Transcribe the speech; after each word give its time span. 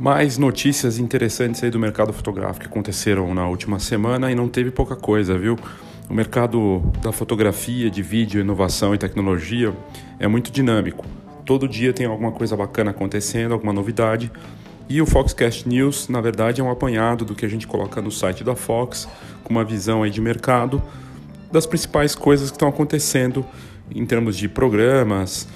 Mais 0.00 0.38
notícias 0.38 0.98
interessantes 0.98 1.62
aí 1.62 1.70
do 1.70 1.78
mercado 1.78 2.10
fotográfico 2.10 2.60
que 2.60 2.70
aconteceram 2.70 3.34
na 3.34 3.46
última 3.46 3.78
semana 3.78 4.32
e 4.32 4.34
não 4.34 4.48
teve 4.48 4.70
pouca 4.70 4.96
coisa, 4.96 5.36
viu? 5.36 5.58
O 6.08 6.14
mercado 6.14 6.82
da 7.02 7.12
fotografia, 7.12 7.90
de 7.90 8.00
vídeo, 8.00 8.40
inovação 8.40 8.94
e 8.94 8.98
tecnologia 8.98 9.76
é 10.18 10.26
muito 10.26 10.50
dinâmico. 10.50 11.04
Todo 11.44 11.68
dia 11.68 11.92
tem 11.92 12.06
alguma 12.06 12.32
coisa 12.32 12.56
bacana 12.56 12.92
acontecendo, 12.92 13.52
alguma 13.52 13.74
novidade. 13.74 14.32
E 14.88 15.02
o 15.02 15.06
Foxcast 15.06 15.68
News, 15.68 16.08
na 16.08 16.22
verdade, 16.22 16.62
é 16.62 16.64
um 16.64 16.70
apanhado 16.70 17.22
do 17.22 17.34
que 17.34 17.44
a 17.44 17.48
gente 17.48 17.66
coloca 17.66 18.00
no 18.00 18.10
site 18.10 18.42
da 18.42 18.56
Fox, 18.56 19.06
com 19.44 19.50
uma 19.50 19.64
visão 19.64 20.02
aí 20.02 20.10
de 20.10 20.22
mercado 20.22 20.82
das 21.52 21.66
principais 21.66 22.14
coisas 22.14 22.48
que 22.48 22.56
estão 22.56 22.70
acontecendo 22.70 23.44
em 23.94 24.06
termos 24.06 24.38
de 24.38 24.48
programas, 24.48 25.46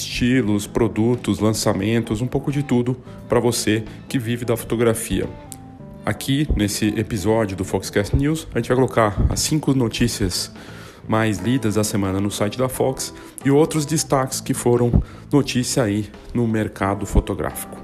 estilos, 0.00 0.66
produtos, 0.66 1.38
lançamentos, 1.38 2.20
um 2.20 2.26
pouco 2.26 2.52
de 2.52 2.62
tudo 2.62 2.96
para 3.28 3.40
você 3.40 3.84
que 4.08 4.18
vive 4.18 4.44
da 4.44 4.56
fotografia. 4.56 5.28
Aqui 6.04 6.46
nesse 6.54 6.88
episódio 6.98 7.56
do 7.56 7.64
Foxcast 7.64 8.14
News, 8.14 8.46
a 8.54 8.58
gente 8.58 8.68
vai 8.68 8.76
colocar 8.76 9.16
as 9.30 9.40
cinco 9.40 9.72
notícias 9.72 10.52
mais 11.08 11.38
lidas 11.38 11.76
da 11.76 11.84
semana 11.84 12.20
no 12.20 12.30
site 12.30 12.58
da 12.58 12.68
Fox 12.68 13.14
e 13.44 13.50
outros 13.50 13.86
destaques 13.86 14.40
que 14.40 14.54
foram 14.54 15.02
notícia 15.32 15.82
aí 15.82 16.10
no 16.32 16.46
mercado 16.46 17.06
fotográfico. 17.06 17.83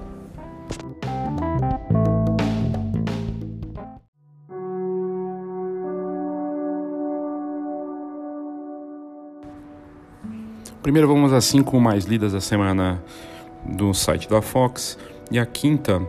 Primeiro 10.82 11.06
vamos 11.06 11.30
às 11.34 11.44
cinco 11.44 11.78
mais 11.78 12.06
lidas 12.06 12.32
da 12.32 12.40
semana 12.40 13.02
do 13.66 13.92
site 13.92 14.26
da 14.26 14.40
Fox. 14.40 14.98
E 15.30 15.38
a 15.38 15.44
quinta 15.44 16.00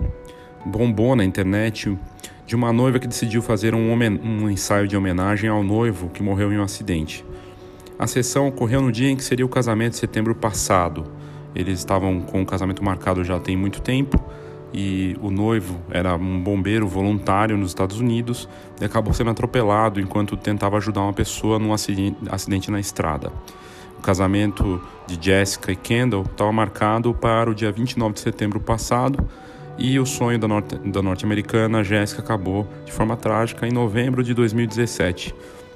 bombou 0.65 1.13
na 1.13 1.25
internet 1.25 1.99
de 2.45 2.55
uma 2.55 2.71
noiva 2.71 2.97
que 2.97 3.05
decidiu 3.05 3.41
fazer 3.41 3.75
um, 3.75 3.91
um 3.91 4.49
ensaio 4.49 4.87
de 4.87 4.95
homenagem 4.95 5.49
ao 5.49 5.61
noivo 5.61 6.07
que 6.07 6.23
morreu 6.23 6.53
em 6.53 6.57
um 6.57 6.63
acidente. 6.63 7.25
A 7.99 8.07
sessão 8.07 8.47
ocorreu 8.47 8.81
no 8.81 8.93
dia 8.93 9.09
em 9.09 9.17
que 9.17 9.25
seria 9.25 9.45
o 9.45 9.49
casamento 9.49 9.91
de 9.91 9.97
setembro 9.97 10.33
passado. 10.33 11.03
Eles 11.53 11.79
estavam 11.79 12.21
com 12.21 12.41
o 12.41 12.45
casamento 12.45 12.81
marcado 12.81 13.25
já 13.25 13.41
tem 13.41 13.57
muito 13.57 13.81
tempo 13.81 14.23
e 14.73 15.17
o 15.21 15.29
noivo 15.29 15.81
era 15.89 16.15
um 16.15 16.41
bombeiro 16.41 16.87
voluntário 16.87 17.57
nos 17.57 17.71
Estados 17.71 17.99
Unidos 17.99 18.47
e 18.79 18.85
acabou 18.85 19.13
sendo 19.13 19.31
atropelado 19.31 19.99
enquanto 19.99 20.37
tentava 20.37 20.77
ajudar 20.77 21.01
uma 21.01 21.11
pessoa 21.11 21.59
num 21.59 21.73
acidente 21.73 22.71
na 22.71 22.79
estrada. 22.79 23.33
O 24.01 24.03
casamento 24.03 24.81
de 25.05 25.15
Jessica 25.23 25.71
e 25.71 25.75
Kendall 25.75 26.23
estava 26.23 26.51
marcado 26.51 27.13
para 27.13 27.51
o 27.51 27.53
dia 27.53 27.71
29 27.71 28.15
de 28.15 28.21
setembro 28.21 28.59
passado 28.59 29.23
e 29.77 29.99
o 29.99 30.07
sonho 30.07 30.39
da, 30.39 30.47
norte, 30.47 30.75
da 30.75 31.03
norte-americana 31.03 31.83
Jessica 31.83 32.19
acabou 32.19 32.67
de 32.83 32.91
forma 32.91 33.15
trágica 33.15 33.67
em 33.67 33.71
novembro 33.71 34.23
de 34.23 34.33
2017. 34.33 35.35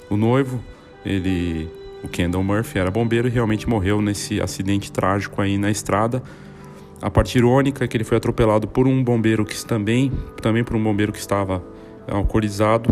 O 0.09 0.17
noivo, 0.17 0.59
ele, 1.05 1.69
o 2.03 2.07
Kendall 2.07 2.43
Murphy, 2.43 2.79
era 2.79 2.89
bombeiro 2.89 3.27
e 3.27 3.31
realmente 3.31 3.69
morreu 3.69 4.01
nesse 4.01 4.41
acidente 4.41 4.91
trágico 4.91 5.39
aí 5.39 5.59
na 5.59 5.69
estrada. 5.69 6.23
A 7.03 7.11
parte 7.11 7.37
irônica 7.37 7.85
é 7.85 7.87
que 7.87 7.95
ele 7.95 8.03
foi 8.03 8.17
atropelado 8.17 8.67
por 8.67 8.87
um 8.87 9.03
bombeiro 9.03 9.45
que 9.45 9.63
também, 9.63 10.11
também 10.41 10.63
por 10.63 10.75
um 10.75 10.83
bombeiro 10.83 11.11
que 11.11 11.19
estava 11.19 11.63
alcoolizado. 12.07 12.91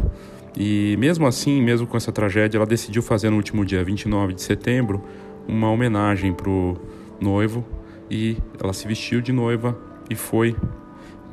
E 0.56 0.96
mesmo 1.00 1.25
assim, 1.25 1.62
mesmo 1.62 1.88
com 1.88 1.97
essa 1.97 2.12
tragédia, 2.12 2.58
ela 2.58 2.66
decidiu 2.66 3.02
fazer 3.02 3.30
no 3.30 3.38
último 3.38 3.66
dia 3.66 3.84
29 3.84 4.34
de 4.34 4.41
setembro 4.41 5.02
uma 5.47 5.69
homenagem 5.69 6.34
para 6.34 6.50
o 6.50 6.78
noivo 7.19 7.66
e 8.09 8.38
ela 8.62 8.74
se 8.74 8.88
vestiu 8.88 9.22
de 9.22 9.31
noiva 9.31 9.78
e 10.09 10.16
foi 10.16 10.56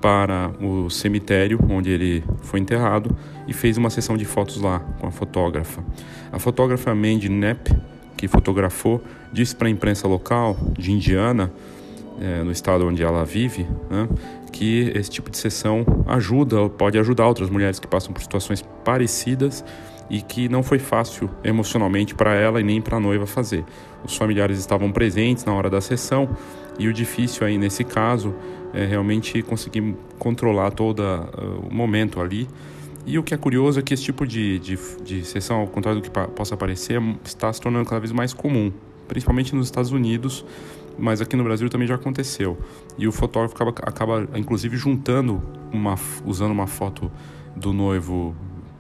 para 0.01 0.51
o 0.61 0.89
cemitério 0.89 1.59
onde 1.69 1.91
ele 1.91 2.25
foi 2.43 2.59
enterrado 2.59 3.15
e 3.47 3.53
fez 3.53 3.77
uma 3.77 3.91
sessão 3.91 4.17
de 4.17 4.25
fotos 4.25 4.61
lá 4.61 4.81
com 4.99 5.07
a 5.07 5.11
fotógrafa. 5.11 5.85
A 6.33 6.39
fotógrafa 6.39 6.95
Mandy 6.95 7.29
Knapp, 7.29 7.71
que 8.17 8.27
fotografou, 8.27 9.03
disse 9.33 9.55
para 9.55 9.69
a 9.69 9.71
imprensa 9.71 10.09
local 10.09 10.57
de 10.79 10.91
Indiana, 10.93 11.53
é, 12.21 12.43
no 12.43 12.51
estado 12.51 12.87
onde 12.87 13.03
ela 13.03 13.25
vive, 13.25 13.67
né, 13.91 14.09
que 14.51 14.93
esse 14.95 15.11
tipo 15.11 15.31
de 15.31 15.39
sessão 15.39 15.85
ajuda, 16.07 16.69
pode 16.69 16.99
ajudar 16.99 17.27
outras 17.27 17.49
mulheres 17.49 17.79
que 17.79 17.87
passam 17.87 18.13
por 18.13 18.21
situações 18.21 18.63
parecidas 18.85 19.65
e 20.11 20.21
que 20.21 20.49
não 20.49 20.63
foi 20.63 20.79
fácil 20.79 21.31
emocionalmente 21.45 22.15
para 22.15 22.35
ela 22.35 22.61
e 22.61 22.65
nem 22.65 22.81
para 22.81 22.97
a 22.97 23.01
noiva 23.01 23.27
fazer. 23.27 23.65
Os 24.05 24.17
familiares 24.17 24.59
estavam 24.59 24.91
presentes 24.91 25.45
na 25.45 25.55
hora 25.55 25.71
da 25.71 25.81
sessão 25.81 26.29
e 26.79 26.89
o 26.89 26.93
difícil 26.93 27.47
aí 27.47 27.57
nesse 27.57 27.85
caso 27.85 28.35
é 28.75 28.85
realmente 28.85 29.41
conseguir 29.43 29.97
controlar 30.19 30.73
todo 30.73 31.01
uh, 31.01 31.67
o 31.69 31.73
momento 31.73 32.21
ali. 32.21 32.49
E 33.07 33.19
o 33.19 33.23
que 33.23 33.33
é 33.33 33.37
curioso 33.37 33.81
é 33.81 33.83
que 33.83 33.95
esse 33.95 34.03
tipo 34.03 34.27
de, 34.27 34.59
de, 34.59 34.79
de 35.03 35.25
sessão, 35.25 35.61
ao 35.61 35.67
contrário 35.67 36.01
do 36.01 36.05
que 36.05 36.11
possa 36.11 36.57
parecer, 36.57 37.01
está 37.25 37.53
se 37.53 37.61
tornando 37.61 37.89
cada 37.89 38.01
vez 38.01 38.13
mais 38.13 38.33
comum, 38.33 38.73
principalmente 39.11 39.57
nos 39.57 39.67
Estados 39.67 39.91
Unidos, 39.91 40.45
mas 40.97 41.21
aqui 41.21 41.35
no 41.35 41.43
Brasil 41.43 41.69
também 41.69 41.89
já 41.89 41.97
aconteceu. 41.97 42.57
E 42.97 43.09
o 43.09 43.13
fotógrafo 43.13 43.57
acaba, 43.57 43.71
acaba 43.83 44.39
inclusive 44.39 44.77
juntando 44.77 45.43
uma, 45.73 45.97
usando 46.25 46.53
uma 46.53 46.69
foto 46.69 47.11
do 47.57 47.73
noivo 47.73 48.37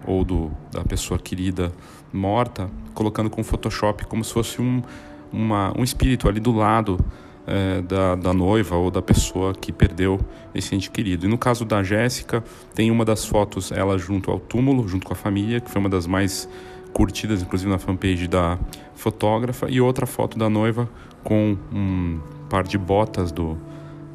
ou 0.07 0.25
do, 0.25 0.53
da 0.71 0.85
pessoa 0.85 1.19
querida 1.19 1.73
morta, 2.13 2.71
colocando 2.95 3.29
com 3.29 3.43
Photoshop 3.43 4.07
como 4.07 4.23
se 4.23 4.33
fosse 4.33 4.63
um, 4.63 4.85
uma, 5.33 5.77
um 5.77 5.83
espírito 5.83 6.29
ali 6.29 6.39
do 6.39 6.53
lado 6.53 7.05
é, 7.45 7.83
da, 7.83 8.15
da 8.15 8.33
noiva 8.33 8.77
ou 8.77 8.89
da 8.89 9.03
pessoa 9.03 9.53
que 9.53 9.73
perdeu 9.73 10.21
esse 10.55 10.77
ente 10.77 10.93
querido. 10.93 11.27
E 11.27 11.29
no 11.29 11.37
caso 11.37 11.65
da 11.65 11.83
Jéssica, 11.83 12.45
tem 12.73 12.89
uma 12.93 13.05
das 13.05 13.25
fotos 13.25 13.73
ela 13.73 13.99
junto 13.99 14.31
ao 14.31 14.39
túmulo, 14.39 14.87
junto 14.87 15.05
com 15.05 15.13
a 15.13 15.17
família, 15.17 15.61
que 15.61 15.69
foi 15.69 15.81
uma 15.81 15.89
das 15.89 16.07
mais 16.07 16.49
curtidas, 16.93 17.43
inclusive 17.43 17.71
na 17.71 17.79
fanpage 17.79 18.27
da 18.27 18.59
fotógrafa, 18.95 19.67
e 19.71 19.81
outra 19.81 20.07
foto 20.07 20.39
da 20.39 20.49
noiva 20.49 20.89
com 21.23 21.57
um 21.73 22.21
par 22.49 22.65
de 22.65 22.77
botas 22.77 23.31
do, 23.31 23.59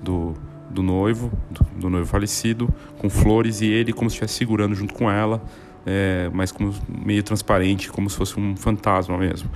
do, 0.02 0.34
do 0.70 0.84
noivo, 0.84 1.32
do, 1.50 1.66
do 1.82 1.90
noivo 1.90 2.08
falecido, 2.08 2.68
com 2.98 3.10
flores, 3.10 3.62
e 3.62 3.68
ele 3.68 3.94
como 3.94 4.10
se 4.10 4.16
estivesse 4.16 4.34
segurando 4.36 4.76
junto 4.76 4.94
com 4.94 5.10
ela 5.10 5.42
é, 5.86 6.30
mas 6.34 6.52
como 6.52 6.74
meio 6.90 7.22
transparente, 7.22 7.90
como 7.92 8.10
se 8.10 8.18
fosse 8.18 8.40
um 8.40 8.56
fantasma 8.56 9.18
mesmo. 9.18 9.50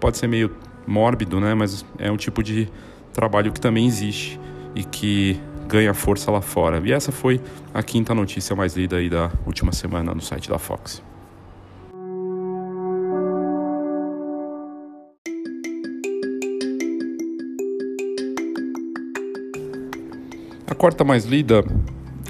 Pode 0.00 0.16
ser 0.16 0.26
meio 0.26 0.50
mórbido, 0.86 1.38
né? 1.38 1.54
Mas 1.54 1.84
é 1.98 2.10
um 2.10 2.16
tipo 2.16 2.42
de 2.42 2.68
trabalho 3.12 3.52
que 3.52 3.60
também 3.60 3.86
existe 3.86 4.40
e 4.74 4.82
que 4.82 5.38
ganha 5.68 5.92
força 5.92 6.30
lá 6.30 6.40
fora. 6.40 6.80
E 6.82 6.92
essa 6.92 7.12
foi 7.12 7.40
a 7.74 7.82
quinta 7.82 8.14
notícia 8.14 8.56
mais 8.56 8.74
lida 8.76 8.96
aí 8.96 9.10
da 9.10 9.30
última 9.44 9.72
semana 9.72 10.14
no 10.14 10.22
site 10.22 10.48
da 10.48 10.58
Fox. 10.58 11.02
Quarta 20.78 21.02
mais 21.02 21.24
lida 21.24 21.64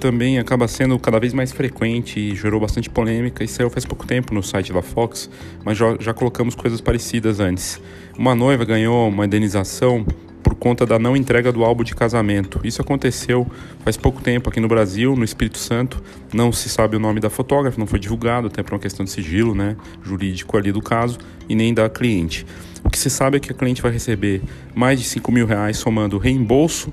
também 0.00 0.38
acaba 0.38 0.66
sendo 0.66 0.98
cada 0.98 1.20
vez 1.20 1.34
mais 1.34 1.52
frequente 1.52 2.18
e 2.18 2.34
gerou 2.34 2.58
bastante 2.58 2.88
polêmica 2.88 3.44
e 3.44 3.48
saiu 3.48 3.68
faz 3.68 3.84
pouco 3.84 4.06
tempo 4.06 4.32
no 4.32 4.42
site 4.42 4.72
da 4.72 4.80
Fox, 4.80 5.28
mas 5.64 5.76
já, 5.76 5.96
já 6.00 6.14
colocamos 6.14 6.54
coisas 6.54 6.80
parecidas 6.80 7.40
antes. 7.40 7.80
Uma 8.16 8.34
noiva 8.34 8.64
ganhou 8.64 9.08
uma 9.08 9.26
indenização 9.26 10.06
por 10.42 10.54
conta 10.54 10.86
da 10.86 10.98
não 10.98 11.14
entrega 11.14 11.52
do 11.52 11.62
álbum 11.62 11.84
de 11.84 11.94
casamento. 11.94 12.60
Isso 12.64 12.80
aconteceu 12.80 13.46
faz 13.80 13.98
pouco 13.98 14.22
tempo 14.22 14.48
aqui 14.48 14.60
no 14.60 14.68
Brasil, 14.68 15.14
no 15.14 15.24
Espírito 15.24 15.58
Santo. 15.58 16.02
Não 16.32 16.50
se 16.50 16.70
sabe 16.70 16.96
o 16.96 17.00
nome 17.00 17.20
da 17.20 17.28
fotógrafa, 17.28 17.78
não 17.78 17.86
foi 17.86 17.98
divulgado, 17.98 18.46
até 18.46 18.62
por 18.62 18.72
uma 18.72 18.80
questão 18.80 19.04
de 19.04 19.10
sigilo 19.10 19.54
né, 19.54 19.76
jurídico 20.02 20.56
ali 20.56 20.72
do 20.72 20.80
caso, 20.80 21.18
e 21.48 21.54
nem 21.54 21.74
da 21.74 21.90
cliente. 21.90 22.46
O 22.82 22.88
que 22.88 22.98
se 22.98 23.10
sabe 23.10 23.36
é 23.36 23.40
que 23.40 23.52
a 23.52 23.54
cliente 23.54 23.82
vai 23.82 23.92
receber 23.92 24.40
mais 24.74 24.98
de 24.98 25.06
5 25.06 25.30
mil 25.30 25.46
reais 25.46 25.76
somando 25.76 26.16
reembolso 26.16 26.90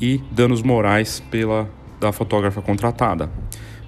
e 0.00 0.22
danos 0.30 0.62
morais 0.62 1.20
pela 1.30 1.68
da 2.00 2.12
fotógrafa 2.12 2.62
contratada. 2.62 3.30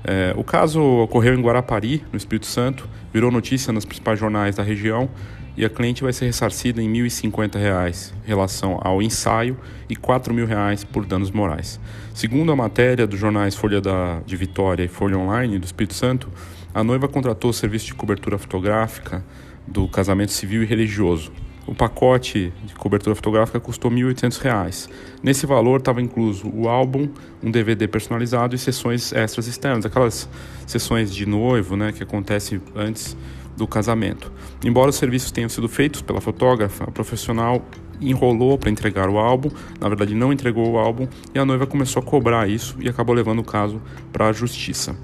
É, 0.02 0.32
o 0.36 0.42
caso 0.42 0.82
ocorreu 0.82 1.34
em 1.34 1.42
Guarapari, 1.42 2.02
no 2.10 2.16
Espírito 2.16 2.46
Santo, 2.46 2.88
virou 3.12 3.30
notícia 3.30 3.72
nos 3.72 3.84
principais 3.84 4.18
jornais 4.18 4.56
da 4.56 4.62
região 4.62 5.08
e 5.56 5.64
a 5.64 5.68
cliente 5.68 6.02
vai 6.02 6.12
ser 6.12 6.26
ressarcida 6.26 6.80
em 6.82 6.90
1.050 6.90 7.58
reais 7.58 8.14
em 8.24 8.28
relação 8.28 8.78
ao 8.82 9.02
ensaio 9.02 9.58
e 9.88 9.94
R$ 9.94 10.00
4.000 10.00 10.86
por 10.86 11.04
danos 11.04 11.30
morais. 11.30 11.78
Segundo 12.14 12.50
a 12.50 12.56
matéria 12.56 13.06
dos 13.06 13.18
jornais 13.18 13.54
Folha 13.54 13.80
da, 13.80 14.20
de 14.24 14.36
Vitória 14.36 14.84
e 14.84 14.88
Folha 14.88 15.18
Online 15.18 15.58
do 15.58 15.64
Espírito 15.64 15.94
Santo, 15.94 16.28
a 16.72 16.82
noiva 16.82 17.08
contratou 17.08 17.50
o 17.50 17.52
serviço 17.54 17.86
de 17.86 17.94
cobertura 17.94 18.38
fotográfica 18.38 19.24
do 19.66 19.86
casamento 19.88 20.32
civil 20.32 20.62
e 20.62 20.66
religioso. 20.66 21.32
O 21.70 21.74
pacote 21.74 22.52
de 22.64 22.74
cobertura 22.74 23.14
fotográfica 23.14 23.60
custou 23.60 23.92
R$ 23.92 23.98
1.800. 23.98 24.90
Nesse 25.22 25.46
valor 25.46 25.78
estava 25.78 26.02
incluso 26.02 26.50
o 26.52 26.68
álbum, 26.68 27.08
um 27.40 27.48
DVD 27.48 27.86
personalizado 27.86 28.56
e 28.56 28.58
sessões 28.58 29.12
extras 29.12 29.46
externas, 29.46 29.86
aquelas 29.86 30.28
sessões 30.66 31.14
de 31.14 31.24
noivo 31.26 31.76
né, 31.76 31.92
que 31.92 32.02
acontecem 32.02 32.60
antes 32.74 33.16
do 33.56 33.68
casamento. 33.68 34.32
Embora 34.64 34.90
os 34.90 34.96
serviços 34.96 35.30
tenham 35.30 35.48
sido 35.48 35.68
feitos 35.68 36.02
pela 36.02 36.20
fotógrafa, 36.20 36.82
a 36.82 36.90
profissional 36.90 37.64
enrolou 38.00 38.58
para 38.58 38.68
entregar 38.68 39.08
o 39.08 39.16
álbum, 39.16 39.48
na 39.78 39.88
verdade 39.88 40.12
não 40.12 40.32
entregou 40.32 40.72
o 40.72 40.76
álbum 40.76 41.06
e 41.32 41.38
a 41.38 41.44
noiva 41.44 41.68
começou 41.68 42.02
a 42.02 42.04
cobrar 42.04 42.50
isso 42.50 42.76
e 42.80 42.88
acabou 42.88 43.14
levando 43.14 43.38
o 43.38 43.44
caso 43.44 43.80
para 44.12 44.26
a 44.26 44.32
justiça. 44.32 44.96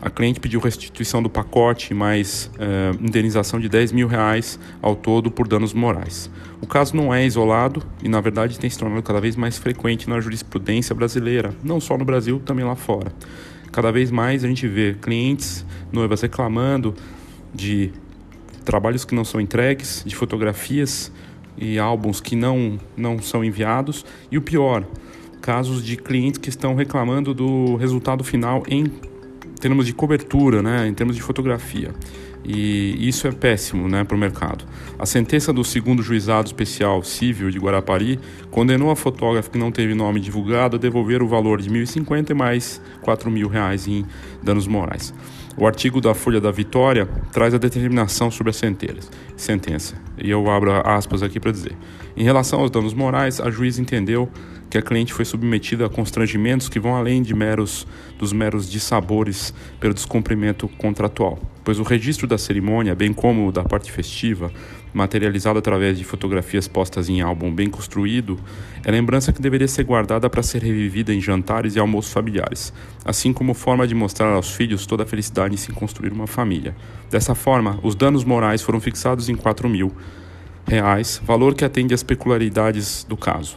A 0.00 0.08
cliente 0.08 0.38
pediu 0.38 0.60
restituição 0.60 1.20
do 1.20 1.28
pacote 1.28 1.92
mais 1.92 2.48
uh, 2.54 3.04
indenização 3.04 3.58
de 3.58 3.68
10 3.68 3.90
mil 3.90 4.06
reais 4.06 4.58
ao 4.80 4.94
todo 4.94 5.28
por 5.28 5.48
danos 5.48 5.74
morais. 5.74 6.30
O 6.60 6.66
caso 6.66 6.96
não 6.96 7.12
é 7.12 7.26
isolado 7.26 7.82
e, 8.02 8.08
na 8.08 8.20
verdade, 8.20 8.58
tem 8.60 8.70
se 8.70 8.78
tornado 8.78 9.02
cada 9.02 9.20
vez 9.20 9.34
mais 9.34 9.58
frequente 9.58 10.08
na 10.08 10.20
jurisprudência 10.20 10.94
brasileira, 10.94 11.52
não 11.64 11.80
só 11.80 11.98
no 11.98 12.04
Brasil, 12.04 12.40
também 12.44 12.64
lá 12.64 12.76
fora. 12.76 13.12
Cada 13.72 13.90
vez 13.90 14.10
mais 14.10 14.44
a 14.44 14.48
gente 14.48 14.68
vê 14.68 14.94
clientes, 14.94 15.66
noivas 15.92 16.22
reclamando 16.22 16.94
de 17.52 17.90
trabalhos 18.64 19.04
que 19.04 19.14
não 19.14 19.24
são 19.24 19.40
entregues, 19.40 20.04
de 20.06 20.14
fotografias 20.14 21.10
e 21.56 21.76
álbuns 21.76 22.20
que 22.20 22.36
não, 22.36 22.78
não 22.96 23.20
são 23.20 23.44
enviados, 23.44 24.04
e 24.30 24.38
o 24.38 24.42
pior, 24.42 24.84
casos 25.40 25.82
de 25.82 25.96
clientes 25.96 26.38
que 26.38 26.48
estão 26.48 26.74
reclamando 26.74 27.34
do 27.34 27.74
resultado 27.76 28.22
final 28.22 28.62
em 28.68 28.84
termos 29.58 29.86
de 29.86 29.92
cobertura, 29.92 30.62
né, 30.62 30.86
em 30.86 30.94
termos 30.94 31.16
de 31.16 31.22
fotografia. 31.22 31.92
E 32.44 32.96
isso 33.06 33.26
é 33.26 33.32
péssimo 33.32 33.88
né, 33.88 34.04
para 34.04 34.16
o 34.16 34.18
mercado. 34.18 34.64
A 34.98 35.04
sentença 35.04 35.52
do 35.52 35.64
segundo 35.64 36.02
juizado 36.02 36.46
especial 36.46 37.02
civil 37.02 37.50
de 37.50 37.58
Guarapari 37.58 38.18
condenou 38.50 38.90
a 38.90 38.96
fotógrafa 38.96 39.50
que 39.50 39.58
não 39.58 39.70
teve 39.70 39.94
nome 39.94 40.20
divulgado 40.20 40.76
a 40.76 40.78
devolver 40.78 41.22
o 41.22 41.28
valor 41.28 41.60
de 41.60 41.68
R$ 41.68 41.84
1.050 41.84 42.30
e 42.30 42.34
mais 42.34 42.80
R$ 43.04 43.12
4.000 43.12 43.88
em 43.88 44.06
danos 44.42 44.66
morais. 44.66 45.12
O 45.56 45.66
artigo 45.66 46.00
da 46.00 46.14
Folha 46.14 46.40
da 46.40 46.52
Vitória 46.52 47.06
traz 47.32 47.52
a 47.52 47.58
determinação 47.58 48.30
sobre 48.30 48.50
a 48.50 48.54
sentença. 49.36 49.94
E 50.16 50.30
eu 50.30 50.48
abro 50.48 50.70
aspas 50.88 51.20
aqui 51.20 51.40
para 51.40 51.50
dizer. 51.50 51.76
Em 52.16 52.22
relação 52.22 52.60
aos 52.60 52.70
danos 52.70 52.94
morais, 52.94 53.40
a 53.40 53.50
juiz 53.50 53.78
entendeu 53.78 54.28
que 54.70 54.76
a 54.76 54.82
cliente 54.82 55.14
foi 55.14 55.24
submetida 55.24 55.86
a 55.86 55.88
constrangimentos 55.88 56.68
que 56.68 56.78
vão 56.78 56.94
além 56.94 57.22
de 57.22 57.34
meros 57.34 57.86
dos 58.18 58.32
meros 58.32 58.70
dissabores 58.70 59.54
pelo 59.80 59.94
descumprimento 59.94 60.68
contratual, 60.68 61.38
pois 61.64 61.78
o 61.78 61.82
registro 61.82 62.26
da 62.26 62.36
cerimônia, 62.36 62.94
bem 62.94 63.12
como 63.12 63.50
da 63.50 63.64
parte 63.64 63.90
festiva, 63.90 64.52
materializado 64.92 65.58
através 65.58 65.96
de 65.96 66.04
fotografias 66.04 66.66
postas 66.66 67.08
em 67.08 67.20
álbum 67.20 67.54
bem 67.54 67.70
construído, 67.70 68.38
é 68.84 68.90
lembrança 68.90 69.32
que 69.32 69.40
deveria 69.40 69.68
ser 69.68 69.84
guardada 69.84 70.28
para 70.28 70.42
ser 70.42 70.62
revivida 70.62 71.14
em 71.14 71.20
jantares 71.20 71.76
e 71.76 71.78
almoços 71.78 72.12
familiares, 72.12 72.72
assim 73.04 73.32
como 73.32 73.54
forma 73.54 73.86
de 73.86 73.94
mostrar 73.94 74.32
aos 74.32 74.50
filhos 74.52 74.86
toda 74.86 75.04
a 75.04 75.06
felicidade 75.06 75.54
em 75.54 75.58
se 75.58 75.72
construir 75.72 76.12
uma 76.12 76.26
família. 76.26 76.74
Dessa 77.10 77.34
forma, 77.34 77.78
os 77.82 77.94
danos 77.94 78.24
morais 78.24 78.62
foram 78.62 78.80
fixados 78.80 79.28
em 79.28 79.34
4 79.34 79.68
mil 79.68 79.92
reais, 80.66 81.20
valor 81.24 81.54
que 81.54 81.64
atende 81.64 81.94
às 81.94 82.02
peculiaridades 82.02 83.04
do 83.08 83.16
caso 83.16 83.56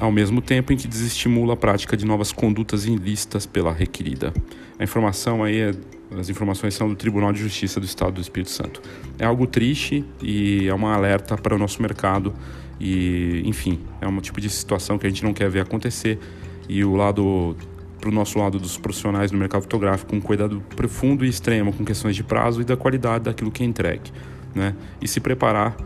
ao 0.00 0.10
mesmo 0.10 0.40
tempo 0.40 0.72
em 0.72 0.76
que 0.76 0.88
desestimula 0.88 1.52
a 1.52 1.56
prática 1.56 1.96
de 1.96 2.06
novas 2.06 2.32
condutas 2.32 2.86
ilícitas 2.86 3.44
pela 3.44 3.72
requerida. 3.72 4.32
A 4.78 4.82
informação 4.82 5.44
aí 5.44 5.60
é, 5.60 5.74
as 6.18 6.30
informações 6.30 6.74
são 6.74 6.88
do 6.88 6.96
Tribunal 6.96 7.32
de 7.32 7.40
Justiça 7.40 7.78
do 7.78 7.84
Estado 7.84 8.12
do 8.12 8.20
Espírito 8.20 8.50
Santo. 8.50 8.80
É 9.18 9.26
algo 9.26 9.46
triste 9.46 10.04
e 10.22 10.66
é 10.66 10.74
uma 10.74 10.94
alerta 10.94 11.36
para 11.36 11.54
o 11.54 11.58
nosso 11.58 11.82
mercado 11.82 12.34
e, 12.80 13.42
enfim, 13.44 13.78
é 14.00 14.08
um 14.08 14.20
tipo 14.20 14.40
de 14.40 14.48
situação 14.48 14.98
que 14.98 15.06
a 15.06 15.10
gente 15.10 15.22
não 15.22 15.34
quer 15.34 15.50
ver 15.50 15.60
acontecer 15.60 16.18
e 16.66 16.82
o 16.82 16.96
lado 16.96 17.54
para 18.00 18.08
o 18.08 18.12
nosso 18.12 18.38
lado 18.38 18.58
dos 18.58 18.78
profissionais 18.78 19.30
do 19.30 19.36
mercado 19.36 19.62
fotográfico 19.62 20.10
com 20.10 20.20
cuidado 20.22 20.62
profundo 20.74 21.26
e 21.26 21.28
extremo 21.28 21.70
com 21.74 21.84
questões 21.84 22.16
de 22.16 22.24
prazo 22.24 22.62
e 22.62 22.64
da 22.64 22.74
qualidade 22.74 23.24
daquilo 23.24 23.50
que 23.50 23.62
é 23.62 23.66
entregue, 23.66 24.10
né? 24.54 24.74
E 25.02 25.06
se 25.06 25.20
preparar 25.20 25.76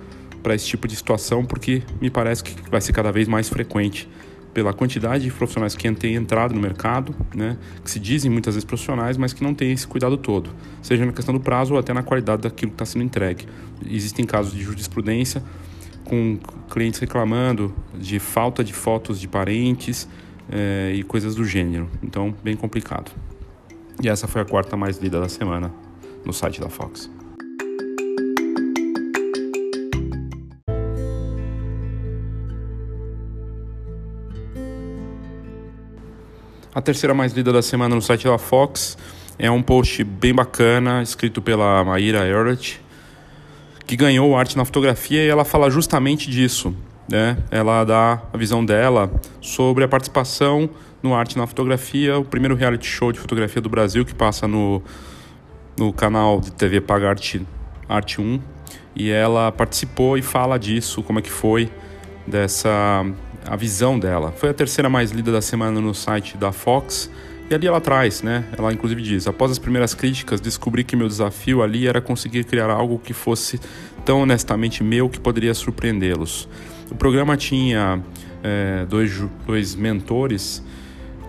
para 0.44 0.54
esse 0.54 0.66
tipo 0.66 0.86
de 0.86 0.94
situação, 0.94 1.42
porque 1.44 1.82
me 2.00 2.10
parece 2.10 2.44
que 2.44 2.54
vai 2.70 2.80
ser 2.80 2.92
cada 2.92 3.10
vez 3.10 3.26
mais 3.26 3.48
frequente 3.48 4.08
pela 4.52 4.72
quantidade 4.72 5.24
de 5.24 5.32
profissionais 5.32 5.74
que 5.74 5.90
têm 5.94 6.14
entrado 6.14 6.54
no 6.54 6.60
mercado, 6.60 7.12
né, 7.34 7.56
que 7.82 7.90
se 7.90 7.98
dizem 7.98 8.30
muitas 8.30 8.54
vezes 8.54 8.64
profissionais, 8.64 9.16
mas 9.16 9.32
que 9.32 9.42
não 9.42 9.52
têm 9.54 9.72
esse 9.72 9.86
cuidado 9.86 10.16
todo, 10.16 10.50
seja 10.82 11.04
na 11.04 11.12
questão 11.12 11.34
do 11.34 11.40
prazo 11.40 11.72
ou 11.72 11.80
até 11.80 11.92
na 11.92 12.02
qualidade 12.04 12.42
daquilo 12.42 12.70
que 12.70 12.74
está 12.74 12.84
sendo 12.84 13.02
entregue. 13.02 13.48
Existem 13.84 14.24
casos 14.24 14.52
de 14.52 14.62
jurisprudência 14.62 15.42
com 16.04 16.38
clientes 16.70 17.00
reclamando 17.00 17.74
de 17.98 18.18
falta 18.18 18.62
de 18.62 18.74
fotos 18.74 19.18
de 19.18 19.26
parentes 19.26 20.06
é, 20.52 20.92
e 20.94 21.02
coisas 21.02 21.34
do 21.34 21.44
gênero. 21.44 21.88
Então, 22.02 22.34
bem 22.44 22.54
complicado. 22.54 23.10
E 24.02 24.08
essa 24.08 24.28
foi 24.28 24.42
a 24.42 24.44
quarta 24.44 24.76
mais 24.76 24.98
lida 24.98 25.18
da 25.18 25.28
semana 25.28 25.72
no 26.24 26.32
site 26.32 26.60
da 26.60 26.68
Fox. 26.68 27.10
A 36.74 36.82
terceira 36.82 37.14
mais 37.14 37.32
lida 37.32 37.52
da 37.52 37.62
semana 37.62 37.94
no 37.94 38.02
site 38.02 38.24
da 38.24 38.36
Fox 38.36 38.98
é 39.38 39.48
um 39.48 39.62
post 39.62 40.02
bem 40.02 40.34
bacana, 40.34 41.04
escrito 41.04 41.40
pela 41.40 41.84
Maíra 41.84 42.26
Ehrlich, 42.26 42.80
que 43.86 43.94
ganhou 43.94 44.36
arte 44.36 44.56
na 44.56 44.64
fotografia 44.64 45.22
e 45.22 45.28
ela 45.28 45.44
fala 45.44 45.70
justamente 45.70 46.28
disso. 46.28 46.74
Né? 47.08 47.38
Ela 47.48 47.84
dá 47.84 48.20
a 48.32 48.36
visão 48.36 48.64
dela 48.64 49.08
sobre 49.40 49.84
a 49.84 49.88
participação 49.88 50.68
no 51.00 51.14
Arte 51.14 51.38
na 51.38 51.46
Fotografia, 51.46 52.18
o 52.18 52.24
primeiro 52.24 52.56
reality 52.56 52.88
show 52.88 53.12
de 53.12 53.20
fotografia 53.20 53.62
do 53.62 53.68
Brasil 53.68 54.04
que 54.04 54.14
passa 54.14 54.48
no, 54.48 54.82
no 55.78 55.92
canal 55.92 56.40
de 56.40 56.50
TV 56.50 56.80
Paga 56.80 57.10
Arte, 57.10 57.46
Arte 57.88 58.20
1. 58.20 58.40
E 58.96 59.12
ela 59.12 59.52
participou 59.52 60.18
e 60.18 60.22
fala 60.22 60.58
disso, 60.58 61.04
como 61.04 61.20
é 61.20 61.22
que 61.22 61.30
foi 61.30 61.70
dessa 62.26 63.06
a 63.46 63.56
visão 63.56 63.98
dela. 63.98 64.32
Foi 64.32 64.48
a 64.48 64.54
terceira 64.54 64.88
mais 64.88 65.10
lida 65.10 65.32
da 65.32 65.40
semana 65.40 65.80
no 65.80 65.94
site 65.94 66.36
da 66.36 66.52
Fox. 66.52 67.10
E 67.50 67.54
ali 67.54 67.66
ela 67.66 67.80
traz, 67.80 68.22
né? 68.22 68.44
Ela 68.56 68.72
inclusive 68.72 69.02
diz: 69.02 69.26
após 69.26 69.50
as 69.50 69.58
primeiras 69.58 69.94
críticas, 69.94 70.40
descobri 70.40 70.82
que 70.82 70.96
meu 70.96 71.08
desafio 71.08 71.62
ali 71.62 71.86
era 71.86 72.00
conseguir 72.00 72.44
criar 72.44 72.70
algo 72.70 72.98
que 72.98 73.12
fosse 73.12 73.60
tão 74.04 74.20
honestamente 74.22 74.82
meu 74.82 75.08
que 75.08 75.20
poderia 75.20 75.52
surpreendê-los. 75.52 76.48
O 76.90 76.94
programa 76.94 77.36
tinha 77.36 78.02
é, 78.42 78.86
dois, 78.88 79.22
dois 79.46 79.74
mentores 79.74 80.62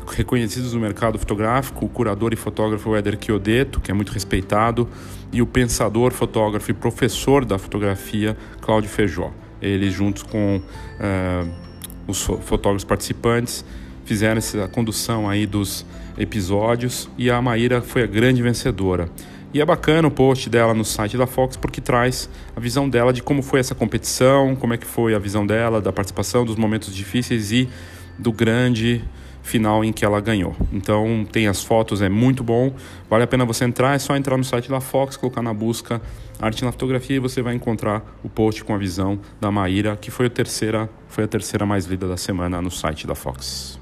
reconhecidos 0.08 0.74
no 0.74 0.80
mercado 0.80 1.18
fotográfico, 1.18 1.86
o 1.86 1.90
curador 1.90 2.32
e 2.32 2.36
fotógrafo 2.36 2.96
Éder 2.96 3.18
Chiodeto, 3.20 3.82
que 3.82 3.90
é 3.90 3.94
muito 3.94 4.12
respeitado, 4.12 4.88
e 5.34 5.42
o 5.42 5.48
pensador, 5.48 6.12
fotógrafo 6.12 6.70
e 6.70 6.74
professor 6.74 7.44
da 7.44 7.58
fotografia, 7.58 8.38
Cláudio 8.62 8.90
Feijó. 8.90 9.32
Eles 9.62 9.94
juntos 9.94 10.22
com 10.22 10.58
uh, 10.58 11.65
os 12.08 12.22
fotógrafos 12.22 12.84
participantes 12.84 13.66
fizeram 14.06 14.38
essa 14.38 14.68
condução 14.68 15.30
aí 15.30 15.46
dos 15.46 15.86
episódios 16.18 17.10
e 17.18 17.30
a 17.30 17.42
Maíra 17.42 17.82
foi 17.82 18.04
a 18.04 18.08
grande 18.08 18.42
vencedora. 18.42 19.10
E 19.54 19.62
é 19.62 19.66
bacana 19.66 20.08
o 20.08 20.12
post 20.12 20.50
dela 20.50 20.74
no 20.74 20.84
site 20.84 21.18
da 21.18 21.26
Fox 21.26 21.56
porque 21.56 21.80
traz 21.80 22.30
a 22.56 22.60
visão 22.60 22.90
dela 22.90 23.14
de 23.14 23.24
como 23.24 23.42
foi 23.42 23.60
essa 23.60 23.74
competição, 23.74 24.56
como 24.56 24.74
é 24.74 24.78
que 24.78 24.86
foi 24.86 25.16
a 25.16 25.20
visão 25.20 25.46
dela 25.46 25.82
da 25.82 25.94
participação, 25.94 26.46
dos 26.46 26.56
momentos 26.56 26.94
difíceis 26.94 27.52
e 27.52 27.70
do 28.18 28.32
grande 28.32 29.02
final 29.42 29.86
em 29.86 29.94
que 29.94 30.04
ela 30.04 30.20
ganhou. 30.20 30.56
Então 30.74 31.26
tem 31.32 31.48
as 31.48 31.64
fotos, 31.64 32.02
é 32.02 32.10
muito 32.10 32.44
bom, 32.44 32.74
vale 33.10 33.24
a 33.24 33.28
pena 33.28 33.46
você 33.46 33.64
entrar, 33.64 33.96
é 33.96 34.00
só 34.00 34.16
entrar 34.16 34.36
no 34.38 34.44
site 34.44 34.70
da 34.70 34.82
Fox, 34.82 35.16
colocar 35.16 35.42
na 35.42 35.54
busca 35.54 36.02
arte 36.39 36.63
na 36.63 36.72
fotografia 36.72 37.15
e 37.15 37.20
você 37.20 37.42
vai 37.42 37.54
encontrar 37.56 38.04
o 38.24 38.30
post 38.30 38.63
com 38.63 38.74
a 38.74 38.77
visão 38.77 39.20
da 39.39 39.51
Maíra, 39.51 39.96
que 39.96 40.12
foi 40.12 40.27
a 40.27 40.30
terceira, 40.30 40.89
foi 41.08 41.24
a 41.24 41.27
terceira 41.27 41.65
mais 41.65 41.86
lida 41.86 42.08
da 42.08 42.18
semana 42.18 42.62
no 42.62 42.72
site 42.72 43.08
da 43.08 43.15
Fox. 43.15 43.80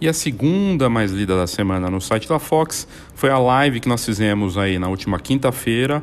E 0.00 0.08
a 0.08 0.14
segunda 0.14 0.88
mais 0.88 1.12
lida 1.12 1.36
da 1.36 1.46
semana 1.46 1.90
no 1.90 2.00
site 2.00 2.26
da 2.26 2.38
Fox 2.38 2.88
foi 3.14 3.28
a 3.28 3.38
live 3.38 3.80
que 3.80 3.88
nós 3.88 4.02
fizemos 4.02 4.56
aí 4.56 4.78
na 4.78 4.88
última 4.88 5.20
quinta-feira, 5.20 6.02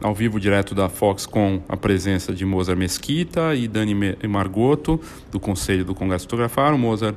ao 0.00 0.14
vivo 0.14 0.38
direto 0.38 0.74
da 0.74 0.88
Fox 0.88 1.26
com 1.26 1.60
a 1.68 1.76
presença 1.76 2.32
de 2.32 2.44
Mozart 2.44 2.78
Mesquita 2.78 3.54
e 3.54 3.66
Dani 3.66 3.94
Margoto, 4.28 5.00
do 5.30 5.40
Conselho 5.40 5.84
do 5.84 5.94
Congresso 5.94 6.24
Fotografar. 6.24 6.72
O 6.72 6.78
Mozart 6.78 7.16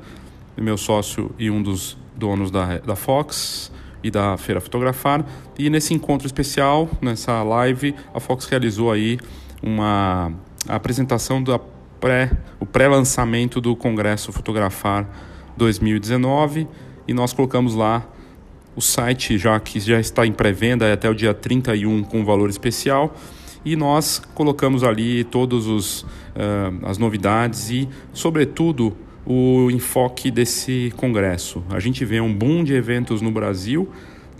meu 0.58 0.78
sócio 0.78 1.32
e 1.40 1.50
um 1.50 1.62
dos 1.62 1.98
donos 2.16 2.52
da, 2.52 2.78
da 2.80 2.96
Fox 2.96 3.72
e 4.04 4.10
da 4.10 4.38
Feira 4.38 4.60
Fotografar. 4.60 5.26
E 5.58 5.70
nesse 5.70 5.94
encontro 5.94 6.26
especial, 6.26 6.90
nessa 7.02 7.42
live, 7.44 7.96
a 8.14 8.20
Fox 8.20 8.46
realizou 8.46 8.92
aí 8.92 9.20
uma 9.62 10.32
apresentação 10.68 11.42
da 11.42 11.60
pré, 12.00 12.32
o 12.60 12.66
pré-lançamento 12.66 13.62
do 13.62 13.76
Congresso 13.76 14.32
Fotografar 14.32 15.08
2019 15.56 16.68
e 17.08 17.14
nós 17.14 17.34
colocamos 17.34 17.76
lá 17.76 18.04
o 18.76 18.82
site 18.82 19.38
já 19.38 19.60
que 19.60 19.80
já 19.80 20.00
está 20.00 20.26
em 20.26 20.32
pré-venda 20.32 20.92
até 20.92 21.10
o 21.10 21.14
dia 21.14 21.34
31 21.34 22.04
com 22.04 22.24
valor 22.24 22.50
especial 22.50 23.16
e 23.64 23.76
nós 23.76 24.22
colocamos 24.34 24.84
ali 24.84 25.24
todas 25.24 25.68
uh, 26.02 26.06
as 26.84 26.98
novidades 26.98 27.70
e, 27.70 27.88
sobretudo, 28.14 28.96
o 29.26 29.70
enfoque 29.70 30.32
desse 30.32 30.92
congresso. 30.98 31.64
A 31.70 31.80
gente 31.80 32.04
vê 32.04 32.20
um 32.20 32.34
boom 32.34 32.64
de 32.64 32.74
eventos 32.74 33.22
no 33.22 33.32
Brasil, 33.32 33.88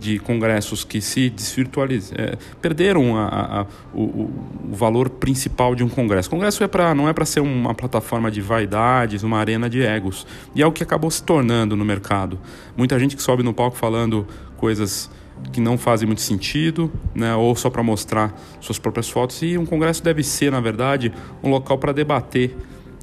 de 0.02 0.18
congressos 0.18 0.82
que 0.82 1.00
se 1.00 1.30
desvirtualizaram, 1.30 2.24
é, 2.24 2.36
perderam 2.60 3.16
a, 3.16 3.28
a, 3.28 3.60
a, 3.60 3.66
o, 3.94 4.02
o, 4.02 4.30
valor 4.72 5.08
principal 5.08 5.76
de 5.76 5.84
um 5.84 5.88
congresso. 5.88 6.28
Congresso 6.28 6.64
é 6.64 6.68
pra, 6.68 6.92
não 6.92 7.08
é 7.08 7.12
para 7.12 7.24
ser 7.24 7.38
uma 7.38 7.72
plataforma 7.72 8.28
de 8.28 8.40
vaidades, 8.40 9.22
uma 9.22 9.38
arena 9.38 9.70
de 9.70 9.80
egos. 9.80 10.26
E 10.56 10.60
é 10.60 10.66
o 10.66 10.72
que 10.72 10.82
acabou 10.82 11.10
se 11.10 11.22
tornando 11.22 11.76
no 11.76 11.84
mercado. 11.84 12.38
Muita 12.76 12.98
gente 12.98 13.14
que 13.14 13.22
sobe 13.22 13.44
no 13.44 13.54
palco 13.54 13.76
falando 13.76 14.26
coisas 14.56 15.08
que 15.52 15.60
não 15.60 15.78
fazem 15.78 16.06
muito 16.06 16.20
sentido, 16.20 16.92
né, 17.14 17.34
ou 17.34 17.54
só 17.54 17.70
para 17.70 17.82
mostrar 17.82 18.36
suas 18.60 18.78
próprias 18.78 19.08
fotos. 19.08 19.40
E 19.42 19.56
um 19.56 19.64
congresso 19.64 20.02
deve 20.02 20.24
ser, 20.24 20.50
na 20.50 20.60
verdade, 20.60 21.12
um 21.42 21.48
local 21.48 21.78
para 21.78 21.92
debater 21.92 22.56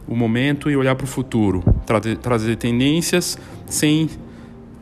o 0.05 0.15
momento 0.15 0.69
e 0.69 0.75
olhar 0.75 0.95
para 0.95 1.05
o 1.05 1.07
futuro, 1.07 1.63
trazer, 1.85 2.17
trazer 2.17 2.55
tendências 2.57 3.37
sem 3.65 4.09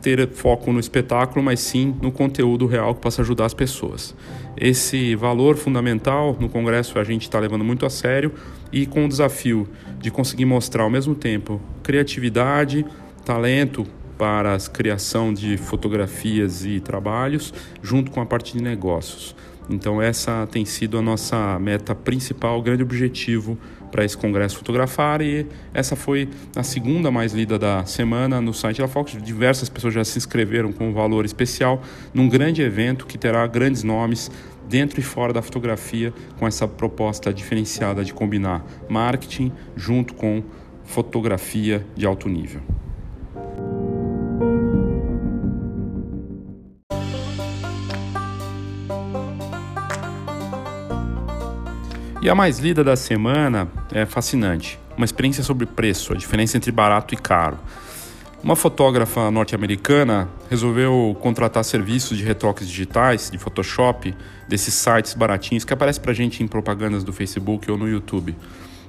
ter 0.00 0.28
foco 0.28 0.72
no 0.72 0.80
espetáculo, 0.80 1.44
mas 1.44 1.60
sim 1.60 1.94
no 2.00 2.12
conteúdo 2.12 2.66
real 2.66 2.94
que 2.94 3.00
possa 3.00 3.22
ajudar 3.22 3.46
as 3.46 3.54
pessoas. 3.54 4.14
Esse 4.56 5.14
valor 5.14 5.56
fundamental 5.56 6.36
no 6.38 6.48
Congresso 6.48 6.98
a 6.98 7.04
gente 7.04 7.22
está 7.22 7.38
levando 7.38 7.64
muito 7.64 7.86
a 7.86 7.90
sério 7.90 8.32
e 8.72 8.86
com 8.86 9.04
o 9.04 9.08
desafio 9.08 9.68
de 10.00 10.10
conseguir 10.10 10.44
mostrar 10.44 10.82
ao 10.82 10.90
mesmo 10.90 11.14
tempo 11.14 11.60
criatividade, 11.82 12.84
talento 13.24 13.86
para 14.16 14.54
a 14.54 14.58
criação 14.58 15.32
de 15.32 15.56
fotografias 15.56 16.64
e 16.64 16.80
trabalhos, 16.80 17.54
junto 17.80 18.10
com 18.10 18.20
a 18.20 18.26
parte 18.26 18.52
de 18.52 18.62
negócios. 18.62 19.34
Então, 19.70 20.00
essa 20.00 20.46
tem 20.50 20.64
sido 20.64 20.98
a 20.98 21.02
nossa 21.02 21.58
meta 21.58 21.94
principal, 21.94 22.60
grande 22.62 22.82
objetivo 22.82 23.58
para 23.90 24.04
esse 24.04 24.16
congresso 24.16 24.56
fotografar 24.56 25.20
e 25.20 25.46
essa 25.72 25.96
foi 25.96 26.28
a 26.54 26.62
segunda 26.62 27.10
mais 27.10 27.32
lida 27.32 27.58
da 27.58 27.84
semana 27.84 28.40
no 28.40 28.52
site 28.54 28.80
da 28.80 28.88
Fox. 28.88 29.16
Diversas 29.22 29.68
pessoas 29.68 29.94
já 29.94 30.04
se 30.04 30.18
inscreveram 30.18 30.72
com 30.72 30.88
um 30.88 30.92
valor 30.92 31.24
especial 31.24 31.82
num 32.12 32.28
grande 32.28 32.62
evento 32.62 33.06
que 33.06 33.18
terá 33.18 33.46
grandes 33.46 33.82
nomes 33.82 34.30
dentro 34.68 35.00
e 35.00 35.02
fora 35.02 35.32
da 35.32 35.42
fotografia 35.42 36.12
com 36.38 36.46
essa 36.46 36.68
proposta 36.68 37.32
diferenciada 37.32 38.04
de 38.04 38.12
combinar 38.12 38.64
marketing 38.88 39.50
junto 39.74 40.14
com 40.14 40.42
fotografia 40.84 41.84
de 41.96 42.06
alto 42.06 42.28
nível. 42.28 42.60
E 52.20 52.28
a 52.28 52.34
mais 52.34 52.58
lida 52.58 52.82
da 52.82 52.96
semana 52.96 53.68
é 53.92 54.04
fascinante. 54.04 54.76
Uma 54.96 55.04
experiência 55.04 55.44
sobre 55.44 55.66
preço, 55.66 56.12
a 56.12 56.16
diferença 56.16 56.56
entre 56.56 56.72
barato 56.72 57.14
e 57.14 57.16
caro. 57.16 57.56
Uma 58.42 58.56
fotógrafa 58.56 59.30
norte-americana 59.30 60.28
resolveu 60.50 61.16
contratar 61.20 61.62
serviços 61.62 62.18
de 62.18 62.24
retoques 62.24 62.68
digitais, 62.68 63.30
de 63.30 63.38
Photoshop, 63.38 64.12
desses 64.48 64.74
sites 64.74 65.14
baratinhos 65.14 65.64
que 65.64 65.72
aparecem 65.72 66.02
pra 66.02 66.12
gente 66.12 66.42
em 66.42 66.48
propagandas 66.48 67.04
do 67.04 67.12
Facebook 67.12 67.70
ou 67.70 67.78
no 67.78 67.88
YouTube. 67.88 68.36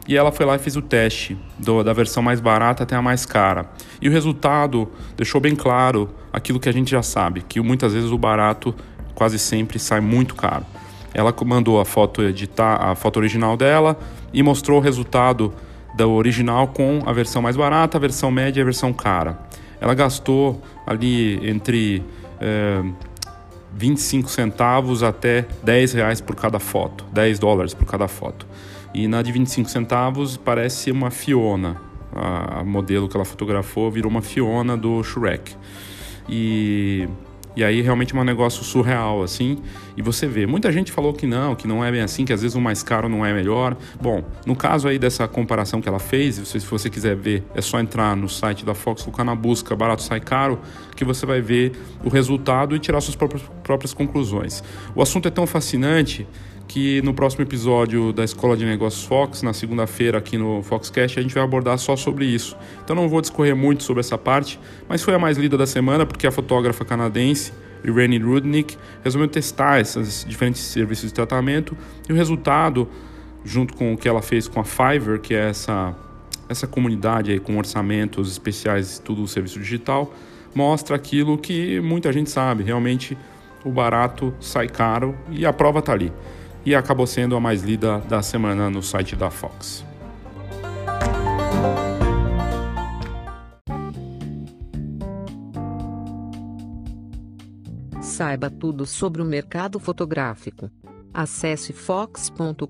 E 0.07 0.17
ela 0.17 0.31
foi 0.31 0.43
lá 0.47 0.55
e 0.55 0.59
fez 0.59 0.75
o 0.75 0.81
teste 0.81 1.37
do, 1.59 1.83
da 1.83 1.93
versão 1.93 2.23
mais 2.23 2.39
barata 2.39 2.81
até 2.81 2.95
a 2.95 3.01
mais 3.01 3.27
cara. 3.27 3.69
E 4.01 4.09
o 4.09 4.11
resultado 4.11 4.91
deixou 5.15 5.39
bem 5.39 5.55
claro 5.55 6.09
aquilo 6.33 6.59
que 6.59 6.67
a 6.67 6.73
gente 6.73 6.89
já 6.89 7.03
sabe, 7.03 7.43
que 7.47 7.61
muitas 7.61 7.93
vezes 7.93 8.09
o 8.09 8.17
barato 8.17 8.73
quase 9.13 9.37
sempre 9.37 9.77
sai 9.77 9.99
muito 9.99 10.33
caro. 10.33 10.65
Ela 11.13 11.33
mandou 11.45 11.79
a 11.79 11.85
foto 11.85 12.21
editar, 12.21 12.75
a 12.75 12.95
foto 12.95 13.17
original 13.17 13.57
dela 13.57 13.97
e 14.33 14.43
mostrou 14.43 14.79
o 14.79 14.81
resultado 14.81 15.53
da 15.95 16.07
original 16.07 16.67
com 16.67 17.01
a 17.05 17.11
versão 17.11 17.41
mais 17.41 17.57
barata, 17.57 17.97
a 17.97 17.99
versão 17.99 18.31
média 18.31 18.59
e 18.59 18.61
a 18.61 18.65
versão 18.65 18.93
cara. 18.93 19.39
Ela 19.81 19.93
gastou 19.93 20.61
ali 20.85 21.39
entre 21.49 22.03
é, 22.39 22.81
eh, 22.83 23.09
25 23.73 24.29
centavos 24.29 25.03
até 25.03 25.45
10 25.63 25.93
reais 25.93 26.21
por 26.21 26.35
cada 26.35 26.59
foto, 26.59 27.05
10 27.11 27.39
dólares 27.39 27.73
por 27.73 27.85
cada 27.85 28.07
foto. 28.07 28.45
E 28.93 29.07
na 29.07 29.21
de 29.21 29.31
25 29.31 29.69
centavos 29.69 30.37
parece 30.37 30.91
uma 30.91 31.11
Fiona. 31.11 31.77
A, 32.13 32.63
modelo 32.63 33.07
que 33.07 33.15
ela 33.15 33.25
fotografou 33.25 33.91
virou 33.91 34.09
uma 34.09 34.21
Fiona 34.21 34.75
do 34.75 35.03
Shrek. 35.03 35.55
E 36.27 37.07
e 37.55 37.63
aí 37.63 37.81
realmente 37.81 38.15
é 38.15 38.19
um 38.19 38.23
negócio 38.23 38.63
surreal, 38.63 39.23
assim. 39.23 39.57
E 39.97 40.01
você 40.01 40.27
vê, 40.27 40.45
muita 40.45 40.71
gente 40.71 40.91
falou 40.91 41.13
que 41.13 41.27
não, 41.27 41.55
que 41.55 41.67
não 41.67 41.83
é 41.83 41.91
bem 41.91 42.01
assim, 42.01 42.23
que 42.23 42.31
às 42.31 42.41
vezes 42.41 42.55
o 42.55 42.61
mais 42.61 42.81
caro 42.83 43.09
não 43.09 43.25
é 43.25 43.33
melhor. 43.33 43.75
Bom, 44.01 44.23
no 44.45 44.55
caso 44.55 44.87
aí 44.87 44.97
dessa 44.97 45.27
comparação 45.27 45.81
que 45.81 45.89
ela 45.89 45.99
fez, 45.99 46.35
se 46.35 46.59
você 46.59 46.89
quiser 46.89 47.15
ver, 47.15 47.43
é 47.53 47.61
só 47.61 47.79
entrar 47.79 48.15
no 48.15 48.29
site 48.29 48.63
da 48.63 48.73
Fox, 48.73 49.03
colocar 49.03 49.23
na 49.23 49.35
busca 49.35 49.75
barato 49.75 50.03
sai 50.03 50.19
caro, 50.19 50.59
que 50.95 51.03
você 51.03 51.25
vai 51.25 51.41
ver 51.41 51.73
o 52.03 52.09
resultado 52.09 52.75
e 52.75 52.79
tirar 52.79 53.01
suas 53.01 53.15
próprias, 53.15 53.43
próprias 53.63 53.93
conclusões. 53.93 54.63
O 54.95 55.01
assunto 55.01 55.27
é 55.27 55.31
tão 55.31 55.45
fascinante 55.45 56.27
que 56.69 57.01
no 57.01 57.15
próximo 57.15 57.43
episódio 57.43 58.13
da 58.13 58.23
Escola 58.23 58.55
de 58.55 58.63
Negócios 58.63 59.03
Fox, 59.03 59.41
na 59.41 59.53
segunda-feira 59.53 60.19
aqui 60.19 60.37
no 60.37 60.61
Foxcast, 60.61 61.17
a 61.17 61.21
gente 61.21 61.33
vai 61.33 61.43
abordar 61.43 61.75
só 61.79 61.95
sobre 61.95 62.25
isso. 62.25 62.55
Então 62.83 62.95
não 62.95 63.09
vou 63.09 63.21
discorrer 63.21 63.55
muito 63.55 63.81
sobre 63.81 64.01
essa 64.01 64.19
parte, 64.19 64.59
mas 64.87 65.01
foi 65.01 65.15
a 65.15 65.19
mais 65.19 65.35
lida 65.35 65.57
da 65.57 65.65
semana 65.65 66.05
porque 66.05 66.27
a 66.27 66.31
fotógrafa 66.31 66.85
canadense 66.85 67.51
Irene 67.83 68.19
Rudnick 68.19 68.77
resolveu 69.03 69.27
testar 69.27 69.81
esses 69.81 70.23
diferentes 70.29 70.61
serviços 70.61 71.07
de 71.07 71.13
tratamento 71.13 71.75
e 72.07 72.13
o 72.13 72.15
resultado, 72.15 72.87
junto 73.43 73.73
com 73.73 73.93
o 73.93 73.97
que 73.97 74.07
ela 74.07 74.21
fez 74.21 74.47
com 74.47 74.59
a 74.59 74.63
Fiverr, 74.63 75.19
que 75.19 75.33
é 75.33 75.49
essa, 75.49 75.95
essa 76.47 76.67
comunidade 76.67 77.31
aí 77.31 77.39
com 77.39 77.57
orçamentos 77.57 78.31
especiais 78.31 78.99
tudo 79.03 79.23
o 79.23 79.27
serviço 79.27 79.59
digital, 79.59 80.13
mostra 80.53 80.95
aquilo 80.95 81.35
que 81.35 81.79
muita 81.79 82.13
gente 82.13 82.29
sabe, 82.29 82.63
realmente 82.63 83.17
o 83.65 83.71
barato 83.71 84.31
sai 84.39 84.67
caro 84.67 85.17
e 85.31 85.47
a 85.47 85.51
prova 85.51 85.79
está 85.79 85.93
ali 85.93 86.13
e 86.65 86.75
acabou 86.75 87.07
sendo 87.07 87.35
a 87.35 87.39
mais 87.39 87.63
lida 87.63 87.99
da 88.09 88.21
semana 88.21 88.69
no 88.69 88.83
site 88.83 89.15
da 89.15 89.29
Fox. 89.29 89.85
Saiba 98.01 98.49
tudo 98.49 98.85
sobre 98.85 99.21
o 99.21 99.25
mercado 99.25 99.79
fotográfico. 99.79 100.69
Acesse 101.13 101.71
fox.com.br. 101.71 102.65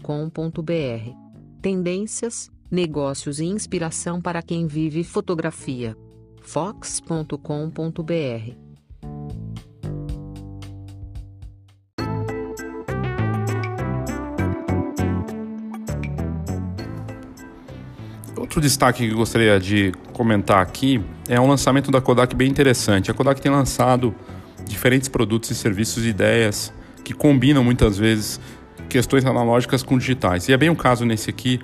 Tendências, 1.62 2.52
negócios 2.70 3.40
e 3.40 3.46
inspiração 3.46 4.22
para 4.22 4.44
quem 4.44 4.68
vive 4.68 5.04
fotografia. 5.04 5.98
fox.com.br 6.42 8.69
Outro 18.40 18.62
destaque 18.62 19.06
que 19.06 19.12
eu 19.12 19.18
gostaria 19.18 19.60
de 19.60 19.92
comentar 20.14 20.62
aqui 20.62 21.04
é 21.28 21.38
um 21.42 21.46
lançamento 21.46 21.92
da 21.92 22.00
Kodak 22.00 22.34
bem 22.34 22.48
interessante. 22.48 23.12
A 23.12 23.14
Kodak 23.14 23.42
tem 23.42 23.52
lançado 23.52 24.16
diferentes 24.64 25.10
produtos 25.10 25.52
e 25.52 25.56
serviços 25.56 26.06
e 26.06 26.08
ideias 26.08 26.72
que 27.04 27.14
combinam 27.14 27.62
muitas 27.66 27.98
vezes 27.98 28.40
questões 28.88 29.26
analógicas 29.26 29.84
com 29.84 29.98
digitais. 29.98 30.48
E 30.48 30.54
é 30.54 30.58
bem 30.58 30.70
o 30.70 30.76
caso 30.76 31.04
nesse 31.04 31.30
aqui, 31.30 31.60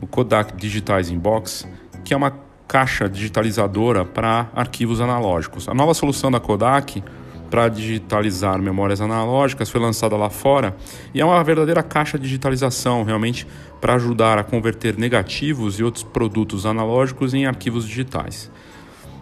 o 0.00 0.06
Kodak 0.06 0.56
Digitize 0.56 1.12
Inbox, 1.12 1.66
que 2.04 2.14
é 2.14 2.16
uma 2.16 2.32
caixa 2.68 3.08
digitalizadora 3.08 4.04
para 4.04 4.48
arquivos 4.54 5.00
analógicos. 5.00 5.68
A 5.68 5.74
nova 5.74 5.94
solução 5.94 6.30
da 6.30 6.38
Kodak 6.38 7.02
para 7.50 7.68
digitalizar 7.68 8.60
memórias 8.60 9.00
analógicas 9.00 9.70
foi 9.70 9.80
lançada 9.80 10.16
lá 10.16 10.30
fora. 10.30 10.76
E 11.12 11.20
é 11.20 11.24
uma 11.24 11.42
verdadeira 11.44 11.82
caixa 11.82 12.18
de 12.18 12.24
digitalização, 12.24 13.02
realmente 13.04 13.46
para 13.80 13.94
ajudar 13.94 14.38
a 14.38 14.44
converter 14.44 14.96
negativos 14.96 15.78
e 15.78 15.84
outros 15.84 16.02
produtos 16.02 16.66
analógicos 16.66 17.34
em 17.34 17.46
arquivos 17.46 17.86
digitais. 17.86 18.50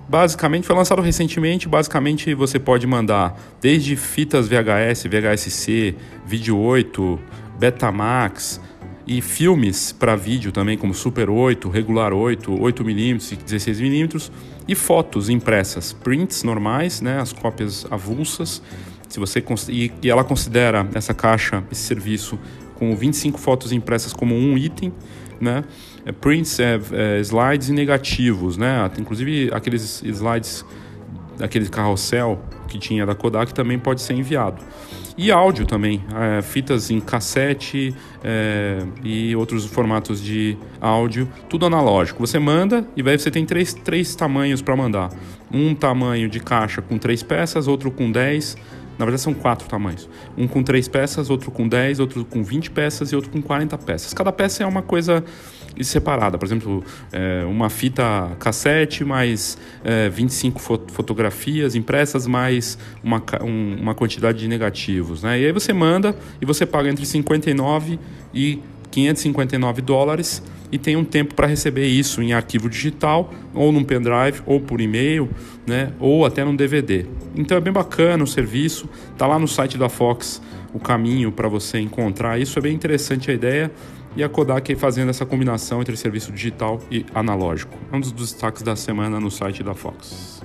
Basicamente 0.09 0.67
foi 0.67 0.77
lançado 0.77 1.01
recentemente, 1.01 1.69
basicamente 1.69 2.35
você 2.35 2.59
pode 2.59 2.87
mandar 2.87 3.39
desde 3.61 3.97
fitas 3.97 4.49
VHS, 4.49 5.05
VHS-C, 5.05 5.95
Vídeo 6.27 6.59
8, 6.59 7.19
Betamax, 7.59 8.61
e 9.07 9.21
filmes 9.21 9.93
para 9.93 10.15
vídeo 10.17 10.53
também, 10.53 10.79
como 10.79 10.95
Super 10.95 11.29
8, 11.29 11.69
Regular 11.69 12.13
8, 12.13 12.53
8mm 12.53 13.33
e 13.33 13.37
16mm, 13.37 14.31
e 14.67 14.75
fotos 14.75 15.29
impressas, 15.29 15.93
prints 15.93 16.43
normais, 16.43 17.01
né, 17.01 17.21
as 17.21 17.33
cópias 17.33 17.87
avulsas. 17.91 18.63
Se 19.09 19.21
você 19.21 19.45
e, 19.69 19.93
ela 20.09 20.25
considera 20.25 20.89
essa 20.95 21.13
caixa, 21.13 21.63
esse 21.71 21.83
serviço, 21.83 22.39
com 22.75 22.97
25 22.97 23.39
fotos 23.39 23.73
impressas 23.73 24.13
como 24.13 24.35
um 24.35 24.57
item, 24.57 24.93
né? 25.41 25.65
É, 26.05 26.13
prints, 26.13 26.59
é, 26.59 26.81
é, 26.93 27.21
slides 27.21 27.69
e 27.69 27.73
negativos, 27.73 28.57
né? 28.57 28.91
Inclusive 28.99 29.51
aqueles 29.53 30.03
slides, 30.03 30.65
aquele 31.41 31.69
carrossel 31.69 32.41
que 32.69 32.79
tinha 32.79 33.05
da 33.05 33.15
Kodak 33.15 33.53
também 33.53 33.79
pode 33.79 34.01
ser 34.01 34.15
enviado. 34.15 34.63
E 35.17 35.31
áudio 35.31 35.67
também, 35.67 36.03
é, 36.15 36.41
fitas 36.41 36.91
em 36.91 36.99
cassete 36.99 37.95
é, 38.25 38.79
e 39.05 39.37
outros 39.37 39.67
formatos 39.67 40.23
de 40.23 40.57
áudio, 40.81 41.29
tudo 41.51 41.67
analógico. 41.67 42.27
Você 42.27 42.39
manda 42.39 42.87
e 42.97 43.07
aí 43.07 43.19
você 43.19 43.31
tem 43.31 43.45
três, 43.45 43.75
três 43.75 44.15
tamanhos 44.15 44.63
para 44.63 44.75
mandar. 44.75 45.11
Um 45.53 45.75
tamanho 45.75 46.31
de 46.31 46.41
caixa 46.41 46.81
com 46.81 46.97
três 46.97 47.23
peças, 47.23 47.69
outro 47.69 47.91
com 47.91 48.11
dez. 48.11 48.57
Na 48.99 49.05
verdade, 49.05 49.23
são 49.23 49.35
quatro 49.35 49.69
tamanhos. 49.69 50.09
Um 50.37 50.47
com 50.47 50.63
três 50.63 50.89
peças, 50.89 51.31
outro 51.31 51.51
com 51.51 51.67
dez, 51.67 51.99
outro 51.99 52.25
com 52.25 52.43
vinte 52.43 52.71
peças 52.71 53.11
e 53.13 53.17
outro 53.17 53.31
com 53.31 53.41
quarenta 53.41 53.77
peças. 53.79 54.13
Cada 54.15 54.33
peça 54.33 54.63
é 54.63 54.67
uma 54.67 54.83
coisa 54.83 55.25
separada. 55.81 56.37
Por 56.37 56.45
exemplo, 56.45 56.85
é, 57.11 57.45
uma 57.45 57.71
fita 57.71 58.37
cassete 58.39 59.05
mais 59.05 59.57
é, 59.83 60.09
25 60.09 60.61
fot 60.61 60.93
fotografias 60.93 61.75
impressas 61.75 62.27
mais 62.27 62.77
uma, 63.03 63.23
um, 63.43 63.77
uma 63.81 63.95
quantidade 63.95 64.39
de 64.39 64.49
negativos. 64.49 65.23
Né? 65.23 65.41
E 65.41 65.47
aí 65.47 65.53
você 65.53 65.73
manda 65.73 66.15
e 66.41 66.45
você 66.45 66.67
paga 66.67 66.91
entre 66.91 67.07
59 67.07 67.99
e 68.35 68.61
559 68.93 69.83
dólares 69.83 70.43
e 70.71 70.79
tem 70.79 70.97
um 70.97 71.05
tempo 71.05 71.35
para 71.35 71.47
receber 71.47 71.87
isso 71.87 72.23
em 72.23 72.33
arquivo 72.33 72.69
digital, 72.69 73.33
ou 73.53 73.73
num 73.73 73.85
pendrive, 73.85 74.41
ou 74.47 74.61
por 74.61 74.81
e-mail, 74.81 75.29
né, 75.67 75.93
ou 75.99 76.25
até 76.25 76.45
num 76.45 76.55
DVD. 76.55 77.07
Então 77.35 77.57
é 77.57 77.61
bem 77.61 77.73
bacana 77.73 78.23
o 78.23 78.27
serviço, 78.27 78.89
tá 79.19 79.27
lá 79.27 79.39
no 79.39 79.49
site 79.49 79.77
da 79.77 79.89
Fox 79.89 80.41
o 80.73 80.79
caminho 80.79 81.31
para 81.31 81.49
você 81.49 81.79
encontrar 81.79 82.39
isso, 82.39 82.59
é 82.59 82.63
bem 82.63 82.75
interessante 82.75 83.31
a 83.31 83.35
ideia 83.35 83.71
e 84.17 84.23
a 84.23 84.29
Kodak 84.29 84.75
fazendo 84.77 85.11
essa 85.11 85.27
combinação 85.27 85.81
entre 85.81 85.97
serviço 85.97 86.33
digital 86.33 86.81
e 86.91 87.05
analógico. 87.15 87.77
É 87.93 87.97
um 87.97 88.01
dos 88.01 88.13
destaques 88.13 88.63
da 88.63 88.77
semana 88.77 89.21
no 89.21 89.31
site 89.31 89.63
da 89.63 89.75
Fox. 89.75 90.43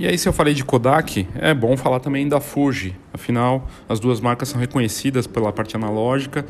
E 0.00 0.06
aí, 0.06 0.16
se 0.16 0.26
eu 0.26 0.32
falei 0.32 0.54
de 0.54 0.64
Kodak, 0.64 1.28
é 1.34 1.52
bom 1.52 1.76
falar 1.76 2.00
também 2.00 2.26
da 2.26 2.40
Fuji. 2.40 2.96
Afinal, 3.12 3.68
as 3.86 4.00
duas 4.00 4.18
marcas 4.18 4.48
são 4.48 4.58
reconhecidas 4.58 5.26
pela 5.26 5.52
parte 5.52 5.76
analógica, 5.76 6.46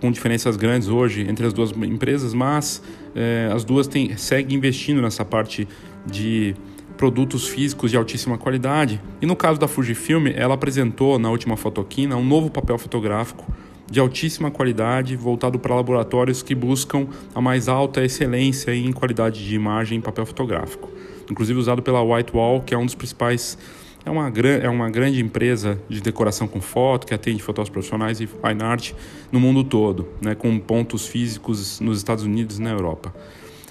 com 0.00 0.10
diferenças 0.10 0.56
grandes 0.56 0.88
hoje 0.88 1.20
entre 1.28 1.44
as 1.44 1.52
duas 1.52 1.70
empresas, 1.70 2.32
mas 2.32 2.82
é, 3.14 3.50
as 3.52 3.62
duas 3.62 3.90
seguem 4.16 4.56
investindo 4.56 5.02
nessa 5.02 5.22
parte 5.22 5.68
de 6.06 6.56
produtos 6.96 7.46
físicos 7.46 7.90
de 7.90 7.98
altíssima 7.98 8.38
qualidade. 8.38 8.98
E 9.20 9.26
no 9.26 9.36
caso 9.36 9.60
da 9.60 9.68
Fujifilm, 9.68 10.28
ela 10.34 10.54
apresentou 10.54 11.18
na 11.18 11.28
última 11.28 11.58
fotoquina 11.58 12.16
um 12.16 12.24
novo 12.24 12.50
papel 12.50 12.78
fotográfico 12.78 13.44
de 13.90 14.00
altíssima 14.00 14.50
qualidade, 14.50 15.14
voltado 15.14 15.58
para 15.58 15.74
laboratórios 15.74 16.42
que 16.42 16.54
buscam 16.54 17.06
a 17.34 17.40
mais 17.42 17.68
alta 17.68 18.02
excelência 18.02 18.74
em 18.74 18.90
qualidade 18.92 19.46
de 19.46 19.54
imagem 19.54 19.98
em 19.98 20.00
papel 20.00 20.24
fotográfico. 20.24 20.93
Inclusive 21.30 21.58
usado 21.58 21.82
pela 21.82 22.02
Whitewall, 22.02 22.60
que 22.60 22.74
é 22.74 22.78
um 22.78 22.84
dos 22.84 22.94
principais 22.94 23.58
é 24.04 24.10
uma, 24.10 24.30
é 24.62 24.68
uma 24.68 24.90
grande 24.90 25.20
empresa 25.20 25.80
de 25.88 26.00
decoração 26.00 26.46
com 26.46 26.60
foto, 26.60 27.06
que 27.06 27.14
atende 27.14 27.42
fotógrafos 27.42 27.72
profissionais 27.72 28.20
e 28.20 28.26
fine 28.26 28.62
art 28.62 28.92
no 29.32 29.40
mundo 29.40 29.64
todo, 29.64 30.08
né, 30.20 30.34
com 30.34 30.58
pontos 30.58 31.06
físicos 31.06 31.80
nos 31.80 31.98
Estados 31.98 32.22
Unidos 32.24 32.58
e 32.58 32.62
na 32.62 32.70
Europa. 32.70 33.14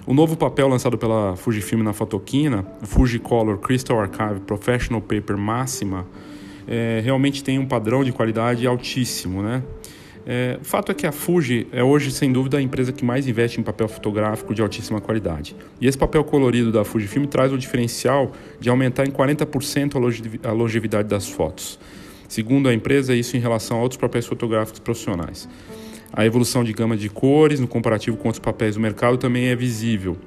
O 0.07 0.13
novo 0.13 0.35
papel 0.35 0.67
lançado 0.67 0.97
pela 0.97 1.35
Fujifilm 1.35 1.83
na 1.83 1.93
Fotoquina, 1.93 2.65
o 2.81 2.85
Fujicolor 2.85 3.59
Crystal 3.59 3.99
Archive 3.99 4.39
Professional 4.41 5.01
Paper 5.01 5.37
Máxima, 5.37 6.05
é, 6.67 6.99
realmente 7.03 7.43
tem 7.43 7.59
um 7.59 7.65
padrão 7.65 8.03
de 8.03 8.11
qualidade 8.11 8.65
altíssimo, 8.65 9.41
né? 9.41 9.61
É, 10.25 10.57
o 10.61 10.63
fato 10.63 10.91
é 10.91 10.95
que 10.95 11.05
a 11.05 11.11
Fuji 11.11 11.67
é 11.71 11.83
hoje, 11.83 12.11
sem 12.11 12.31
dúvida, 12.31 12.57
a 12.57 12.61
empresa 12.61 12.93
que 12.93 13.03
mais 13.03 13.27
investe 13.27 13.59
em 13.59 13.63
papel 13.63 13.87
fotográfico 13.87 14.53
de 14.53 14.61
altíssima 14.61 15.01
qualidade. 15.01 15.55
E 15.81 15.87
esse 15.87 15.97
papel 15.97 16.23
colorido 16.23 16.71
da 16.71 16.85
Fujifilm 16.85 17.25
traz 17.25 17.51
o 17.51 17.57
diferencial 17.57 18.31
de 18.59 18.69
aumentar 18.69 19.05
em 19.05 19.11
40% 19.11 20.39
a 20.43 20.51
longevidade 20.51 21.09
das 21.09 21.27
fotos. 21.27 21.77
Segundo 22.27 22.69
a 22.69 22.73
empresa, 22.73 23.13
isso 23.13 23.35
em 23.35 23.39
relação 23.39 23.77
a 23.77 23.81
outros 23.81 23.99
papéis 23.99 24.25
fotográficos 24.25 24.79
profissionais. 24.79 25.47
A 26.11 26.25
evolução 26.25 26.63
de 26.63 26.71
gama 26.73 26.95
de 26.95 27.09
cores 27.09 27.59
no 27.59 27.67
comparativo 27.67 28.15
com 28.17 28.29
outros 28.29 28.43
papéis 28.43 28.75
do 28.75 28.81
mercado 28.81 29.17
também 29.17 29.47
é 29.47 29.55
visível. 29.55 30.17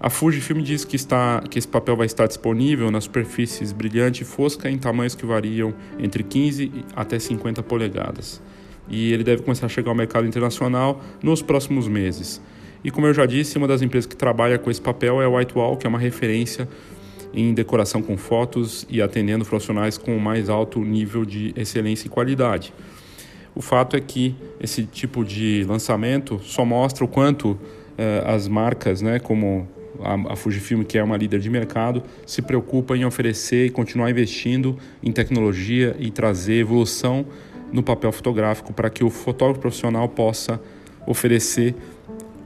A 0.00 0.10
Fujifilm 0.10 0.62
diz 0.62 0.84
que, 0.84 0.94
está, 0.94 1.42
que 1.50 1.58
esse 1.58 1.66
papel 1.66 1.96
vai 1.96 2.06
estar 2.06 2.28
disponível 2.28 2.90
nas 2.90 3.04
superfícies 3.04 3.72
brilhante 3.72 4.22
e 4.22 4.24
fosca 4.24 4.70
em 4.70 4.78
tamanhos 4.78 5.16
que 5.16 5.26
variam 5.26 5.74
entre 5.98 6.22
15 6.22 6.70
até 6.94 7.18
50 7.18 7.62
polegadas. 7.64 8.40
E 8.88 9.12
ele 9.12 9.24
deve 9.24 9.42
começar 9.42 9.66
a 9.66 9.68
chegar 9.68 9.90
ao 9.90 9.94
mercado 9.94 10.26
internacional 10.26 11.02
nos 11.22 11.42
próximos 11.42 11.86
meses. 11.88 12.40
E 12.82 12.90
como 12.90 13.06
eu 13.06 13.14
já 13.14 13.26
disse, 13.26 13.58
uma 13.58 13.66
das 13.66 13.82
empresas 13.82 14.06
que 14.06 14.16
trabalha 14.16 14.58
com 14.58 14.70
esse 14.70 14.80
papel 14.80 15.20
é 15.20 15.24
a 15.24 15.28
Whitewall, 15.28 15.76
que 15.76 15.86
é 15.86 15.88
uma 15.90 15.98
referência 15.98 16.68
em 17.34 17.52
decoração 17.52 18.00
com 18.00 18.16
fotos 18.16 18.86
e 18.88 19.02
atendendo 19.02 19.44
profissionais 19.44 19.98
com 19.98 20.16
o 20.16 20.20
mais 20.20 20.48
alto 20.48 20.80
nível 20.80 21.24
de 21.24 21.52
excelência 21.56 22.06
e 22.06 22.10
qualidade. 22.10 22.72
O 23.54 23.60
fato 23.60 23.96
é 23.96 24.00
que 24.00 24.34
esse 24.60 24.84
tipo 24.84 25.24
de 25.24 25.64
lançamento 25.68 26.40
só 26.42 26.64
mostra 26.64 27.04
o 27.04 27.08
quanto 27.08 27.58
eh, 27.96 28.22
as 28.24 28.46
marcas, 28.46 29.02
né, 29.02 29.18
como 29.18 29.68
a, 30.00 30.32
a 30.32 30.36
Fujifilm, 30.36 30.82
que 30.82 30.96
é 30.96 31.02
uma 31.02 31.16
líder 31.16 31.40
de 31.40 31.50
mercado, 31.50 32.02
se 32.24 32.40
preocupa 32.40 32.96
em 32.96 33.04
oferecer 33.04 33.66
e 33.66 33.70
continuar 33.70 34.10
investindo 34.10 34.76
em 35.02 35.10
tecnologia 35.10 35.96
e 35.98 36.10
trazer 36.10 36.54
evolução 36.54 37.26
no 37.72 37.82
papel 37.82 38.12
fotográfico 38.12 38.72
para 38.72 38.90
que 38.90 39.04
o 39.04 39.10
fotógrafo 39.10 39.60
profissional 39.60 40.08
possa 40.08 40.60
oferecer 41.06 41.74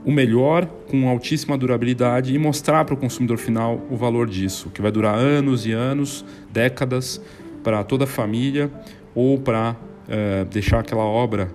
o 0.05 0.11
melhor 0.11 0.65
com 0.89 1.07
altíssima 1.07 1.57
durabilidade 1.57 2.33
e 2.33 2.37
mostrar 2.37 2.83
para 2.85 2.93
o 2.93 2.97
consumidor 2.97 3.37
final 3.37 3.81
o 3.89 3.95
valor 3.95 4.27
disso, 4.27 4.69
que 4.69 4.81
vai 4.81 4.91
durar 4.91 5.15
anos 5.15 5.65
e 5.65 5.71
anos, 5.71 6.25
décadas 6.51 7.21
para 7.63 7.83
toda 7.83 8.03
a 8.03 8.07
família 8.07 8.69
ou 9.15 9.39
para 9.39 9.75
é, 10.07 10.45
deixar 10.45 10.79
aquela 10.79 11.03
obra 11.03 11.49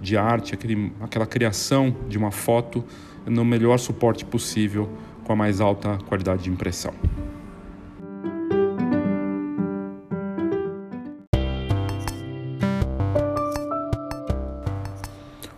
de 0.00 0.16
arte, 0.16 0.54
aquele, 0.54 0.92
aquela 1.00 1.26
criação 1.26 1.94
de 2.08 2.18
uma 2.18 2.32
foto 2.32 2.84
no 3.24 3.44
melhor 3.44 3.78
suporte 3.78 4.24
possível, 4.24 4.88
com 5.22 5.32
a 5.32 5.36
mais 5.36 5.60
alta 5.60 5.98
qualidade 6.08 6.42
de 6.42 6.50
impressão. 6.50 6.92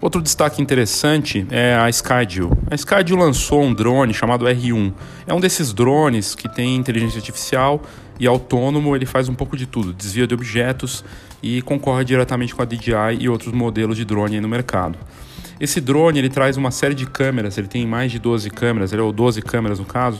Outro 0.05 0.21
destaque 0.21 0.61
interessante 0.61 1.47
é 1.51 1.75
a 1.75 1.89
Skydio. 1.89 2.51
A 2.71 2.75
Skydio 2.75 3.17
lançou 3.17 3.63
um 3.63 3.73
drone 3.73 4.13
chamado 4.13 4.45
R1. 4.45 4.93
É 5.27 5.33
um 5.33 5.41
desses 5.41 5.73
drones 5.73 6.35
que 6.35 6.47
tem 6.47 6.77
inteligência 6.77 7.17
artificial 7.17 7.81
e 8.21 8.27
autônomo, 8.27 8.95
ele 8.95 9.07
faz 9.07 9.31
um 9.31 9.35
pouco 9.35 9.57
de 9.57 9.65
tudo, 9.65 9.95
desvia 9.95 10.27
de 10.27 10.35
objetos 10.35 11.03
e 11.43 11.63
concorre 11.63 12.05
diretamente 12.05 12.55
com 12.55 12.61
a 12.61 12.67
DJI 12.67 13.17
e 13.19 13.31
outros 13.31 13.55
modelos 13.55 13.97
de 13.97 14.05
drone 14.05 14.43
no 14.43 14.49
mercado. 14.49 14.99
Esse 15.59 15.81
drone 15.81 16.19
ele 16.19 16.29
traz 16.29 16.59
uma 16.59 16.71
série 16.71 16.95
de 16.95 17.07
câmeras, 17.07 17.57
ele 17.57 17.67
tem 17.67 17.87
mais 17.87 18.13
de 18.13 18.19
12 18.19 18.51
câmeras, 18.51 18.93
ou 18.93 19.11
12 19.11 19.41
câmeras 19.41 19.79
no 19.79 19.87
caso, 19.87 20.19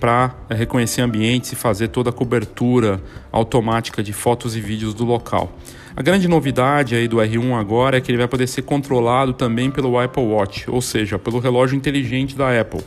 para 0.00 0.34
é, 0.48 0.56
reconhecer 0.56 1.02
ambientes 1.02 1.52
e 1.52 1.54
fazer 1.54 1.86
toda 1.86 2.10
a 2.10 2.12
cobertura 2.12 3.00
automática 3.30 4.02
de 4.02 4.12
fotos 4.12 4.56
e 4.56 4.60
vídeos 4.60 4.92
do 4.92 5.04
local. 5.04 5.56
A 5.96 6.02
grande 6.02 6.28
novidade 6.28 6.94
aí 6.94 7.08
do 7.08 7.16
R1 7.16 7.58
agora 7.58 7.98
é 7.98 8.00
que 8.00 8.10
ele 8.10 8.18
vai 8.18 8.28
poder 8.28 8.46
ser 8.46 8.62
controlado 8.62 9.32
também 9.32 9.70
pelo 9.70 9.98
Apple 9.98 10.22
Watch, 10.22 10.70
ou 10.70 10.80
seja, 10.80 11.18
pelo 11.18 11.40
relógio 11.40 11.76
inteligente 11.76 12.36
da 12.36 12.58
Apple. 12.58 12.82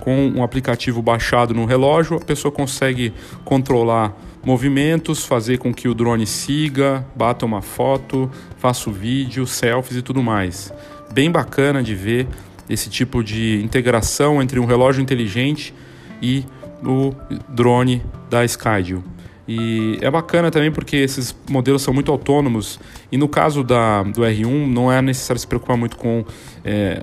Com 0.00 0.28
um 0.28 0.42
aplicativo 0.42 1.00
baixado 1.00 1.54
no 1.54 1.64
relógio, 1.64 2.18
a 2.18 2.20
pessoa 2.20 2.52
consegue 2.52 3.12
controlar 3.44 4.14
movimentos, 4.44 5.24
fazer 5.24 5.58
com 5.58 5.72
que 5.72 5.88
o 5.88 5.94
drone 5.94 6.26
siga, 6.26 7.04
bata 7.16 7.46
uma 7.46 7.62
foto, 7.62 8.30
faça 8.58 8.90
o 8.90 8.92
vídeo, 8.92 9.46
selfies 9.46 9.96
e 9.96 10.02
tudo 10.02 10.22
mais. 10.22 10.72
Bem 11.12 11.30
bacana 11.30 11.82
de 11.82 11.94
ver 11.94 12.28
esse 12.68 12.90
tipo 12.90 13.24
de 13.24 13.62
integração 13.64 14.42
entre 14.42 14.60
um 14.60 14.66
relógio 14.66 15.02
inteligente 15.02 15.74
e 16.20 16.44
o 16.84 17.14
drone 17.48 18.02
da 18.28 18.44
Skydio. 18.44 19.15
E 19.48 19.98
é 20.00 20.10
bacana 20.10 20.50
também 20.50 20.72
porque 20.72 20.96
esses 20.96 21.34
modelos 21.48 21.82
são 21.82 21.94
muito 21.94 22.10
autônomos 22.10 22.80
e 23.12 23.16
no 23.16 23.28
caso 23.28 23.62
da, 23.62 24.02
do 24.02 24.22
R1 24.22 24.66
não 24.66 24.90
é 24.90 25.00
necessário 25.00 25.38
se 25.38 25.46
preocupar 25.46 25.76
muito 25.76 25.96
com 25.96 26.24
é, 26.64 27.00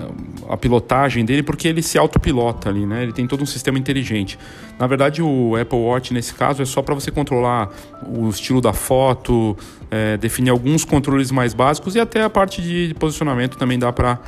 a 0.49 0.57
pilotagem 0.57 1.23
dele 1.23 1.41
porque 1.41 1.69
ele 1.69 1.81
se 1.81 1.97
autopilota 1.97 2.67
ali, 2.67 2.85
né? 2.85 3.03
Ele 3.03 3.13
tem 3.13 3.25
todo 3.25 3.41
um 3.41 3.45
sistema 3.45 3.79
inteligente. 3.79 4.37
Na 4.77 4.87
verdade 4.87 5.21
o 5.21 5.55
Apple 5.55 5.79
Watch 5.79 6.13
nesse 6.13 6.33
caso 6.33 6.61
é 6.61 6.65
só 6.65 6.81
para 6.81 6.93
você 6.93 7.11
controlar 7.11 7.69
o 8.05 8.27
estilo 8.27 8.59
da 8.59 8.73
foto, 8.73 9.55
é, 9.89 10.17
definir 10.17 10.49
alguns 10.49 10.83
controles 10.83 11.31
mais 11.31 11.53
básicos 11.53 11.95
e 11.95 11.99
até 11.99 12.23
a 12.23 12.29
parte 12.29 12.61
de 12.61 12.93
posicionamento 12.99 13.57
também 13.57 13.79
dá 13.79 13.93
para 13.93 14.19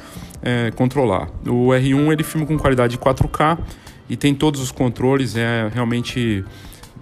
é, 0.41 0.71
controlar. 0.71 1.27
O 1.45 1.67
R1 1.67 2.13
ele 2.13 2.23
filma 2.23 2.47
com 2.47 2.57
qualidade 2.57 2.97
4K 2.97 3.57
e 4.09 4.15
tem 4.15 4.33
todos 4.33 4.61
os 4.61 4.71
controles, 4.71 5.35
é 5.35 5.69
realmente 5.73 6.45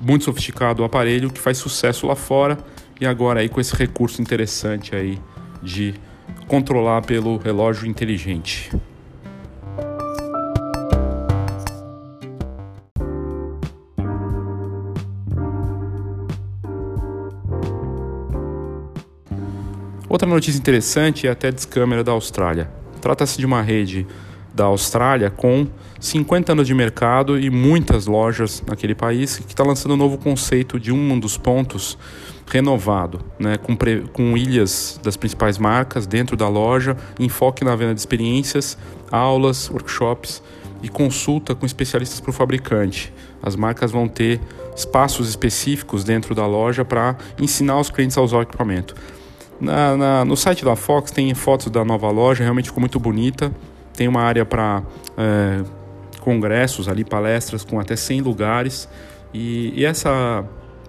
muito 0.04 0.26
sofisticado 0.26 0.82
o 0.82 0.86
aparelho 0.86 1.32
que 1.32 1.40
faz 1.40 1.58
sucesso 1.58 2.06
lá 2.06 2.16
fora 2.16 2.58
e 3.00 3.06
agora 3.06 3.40
aí 3.40 3.50
com 3.50 3.62
esse 3.62 3.76
recurso 3.76 4.22
interessante 4.22 4.96
aí 4.96 5.18
de 5.62 5.94
controlar 6.48 7.02
pelo 7.02 7.38
relógio 7.38 7.88
inteligente. 7.88 8.70
Outra 20.10 20.28
notícia 20.28 20.60
interessante 20.60 21.26
é 21.26 21.32
a 21.32 21.36
TEDx 21.36 21.66
Câmera 21.66 22.04
da 22.04 22.12
Austrália. 22.12 22.70
Trata-se 23.02 23.38
de 23.40 23.46
uma 23.46 23.62
rede 23.64 24.06
da 24.54 24.66
Austrália 24.66 25.30
com 25.30 25.68
50 26.00 26.52
anos 26.52 26.68
de 26.68 26.74
mercado 26.74 27.40
e 27.40 27.50
muitas 27.50 28.06
lojas 28.06 28.62
naquele 28.68 28.94
país 28.94 29.38
que 29.38 29.52
está 29.52 29.64
lançando 29.64 29.94
um 29.94 29.98
novo 29.98 30.18
conceito 30.18 30.80
de 30.80 30.92
um 30.92 31.18
dos 31.18 31.38
pontos 31.38 31.98
renovado, 32.46 33.22
né, 33.40 33.58
com, 33.58 33.76
pre, 33.76 34.02
com 34.14 34.38
ilhas 34.38 35.00
das 35.02 35.18
principais 35.18 35.58
marcas 35.58 36.06
dentro 36.06 36.36
da 36.36 36.48
loja, 36.48 36.96
enfoque 37.20 37.64
na 37.64 37.76
venda 37.76 37.94
de 37.94 38.00
experiências, 38.00 38.78
aulas, 39.10 39.70
workshops 39.70 40.44
e 40.84 40.90
consulta 40.90 41.56
com 41.56 41.66
especialistas 41.66 42.20
para 42.20 42.30
o 42.30 42.34
fabricante. 42.34 43.14
As 43.42 43.56
marcas 43.56 43.92
vão 43.92 44.08
ter 44.08 44.40
espaços 44.76 45.30
específicos 45.30 46.04
dentro 46.04 46.36
da 46.36 46.46
loja 46.46 46.84
para 46.84 47.16
ensinar 47.40 47.80
os 47.80 47.90
clientes 47.90 48.18
a 48.18 48.22
usar 48.22 48.38
o 48.38 48.42
equipamento. 48.42 48.94
Na, 49.60 49.96
na, 49.96 50.26
no 50.26 50.36
site 50.36 50.66
da 50.66 50.76
Fox 50.76 51.12
tem 51.12 51.34
fotos 51.34 51.72
da 51.72 51.86
nova 51.86 52.10
loja, 52.12 52.44
realmente 52.44 52.66
ficou 52.66 52.82
muito 52.82 53.00
bonita 53.00 53.52
tem 53.94 54.08
uma 54.08 54.22
área 54.22 54.46
para 54.46 54.84
é, 55.18 55.64
congressos 56.20 56.88
ali, 56.88 57.04
palestras 57.04 57.64
com 57.64 57.80
até 57.80 57.96
100 57.96 58.22
lugares. 58.22 58.90
E, 59.34 59.74
e 59.76 59.86
essa 59.86 60.44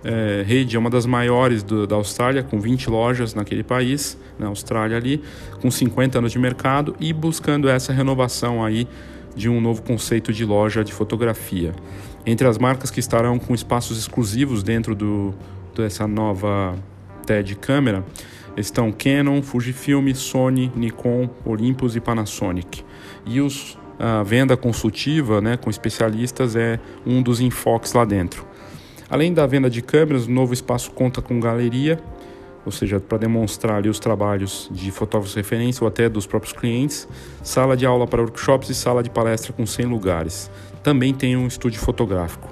é, 0.04 0.44
rede 0.46 0.76
é 0.76 0.78
uma 0.78 0.90
das 0.90 1.06
maiores 1.06 1.62
do, 1.62 1.86
da 1.86 1.96
Austrália, 1.96 2.42
com 2.42 2.60
20 2.60 2.90
lojas 2.90 3.34
naquele 3.34 3.62
país, 3.62 4.18
na 4.38 4.46
Austrália 4.46 4.96
ali, 4.96 5.22
com 5.60 5.70
50 5.70 6.18
anos 6.18 6.32
de 6.32 6.38
mercado 6.38 6.94
e 7.00 7.12
buscando 7.12 7.68
essa 7.68 7.92
renovação 7.92 8.64
aí 8.64 8.86
de 9.34 9.48
um 9.48 9.60
novo 9.60 9.82
conceito 9.82 10.32
de 10.32 10.44
loja 10.44 10.84
de 10.84 10.92
fotografia. 10.92 11.74
Entre 12.26 12.46
as 12.46 12.56
marcas 12.58 12.90
que 12.90 13.00
estarão 13.00 13.38
com 13.38 13.54
espaços 13.54 13.98
exclusivos 13.98 14.62
dentro 14.62 14.94
do, 14.94 15.34
dessa 15.74 16.06
nova 16.06 16.74
TED 17.26 17.56
câmera 17.56 18.04
estão 18.56 18.92
Canon, 18.92 19.42
Fujifilm, 19.42 20.14
Sony, 20.14 20.70
Nikon, 20.76 21.28
Olympus 21.44 21.96
e 21.96 22.00
Panasonic. 22.00 22.84
E 23.26 23.40
os, 23.40 23.78
a 23.98 24.22
venda 24.22 24.56
consultiva 24.56 25.40
né, 25.40 25.56
com 25.56 25.70
especialistas 25.70 26.56
é 26.56 26.78
um 27.06 27.22
dos 27.22 27.40
enfoques 27.40 27.92
lá 27.92 28.04
dentro. 28.04 28.46
Além 29.08 29.32
da 29.32 29.46
venda 29.46 29.70
de 29.70 29.82
câmeras, 29.82 30.26
o 30.26 30.30
novo 30.30 30.52
espaço 30.52 30.90
conta 30.90 31.22
com 31.22 31.38
galeria, 31.38 32.00
ou 32.64 32.72
seja, 32.72 32.98
para 32.98 33.18
demonstrar 33.18 33.76
ali 33.76 33.88
os 33.88 33.98
trabalhos 33.98 34.68
de 34.72 34.90
fotógrafos 34.90 35.34
referência 35.34 35.84
ou 35.84 35.88
até 35.88 36.08
dos 36.08 36.26
próprios 36.26 36.52
clientes, 36.52 37.06
sala 37.42 37.76
de 37.76 37.84
aula 37.84 38.06
para 38.06 38.22
workshops 38.22 38.70
e 38.70 38.74
sala 38.74 39.02
de 39.02 39.10
palestra 39.10 39.52
com 39.52 39.66
100 39.66 39.86
lugares. 39.86 40.50
Também 40.82 41.12
tem 41.12 41.36
um 41.36 41.46
estúdio 41.46 41.80
fotográfico. 41.80 42.48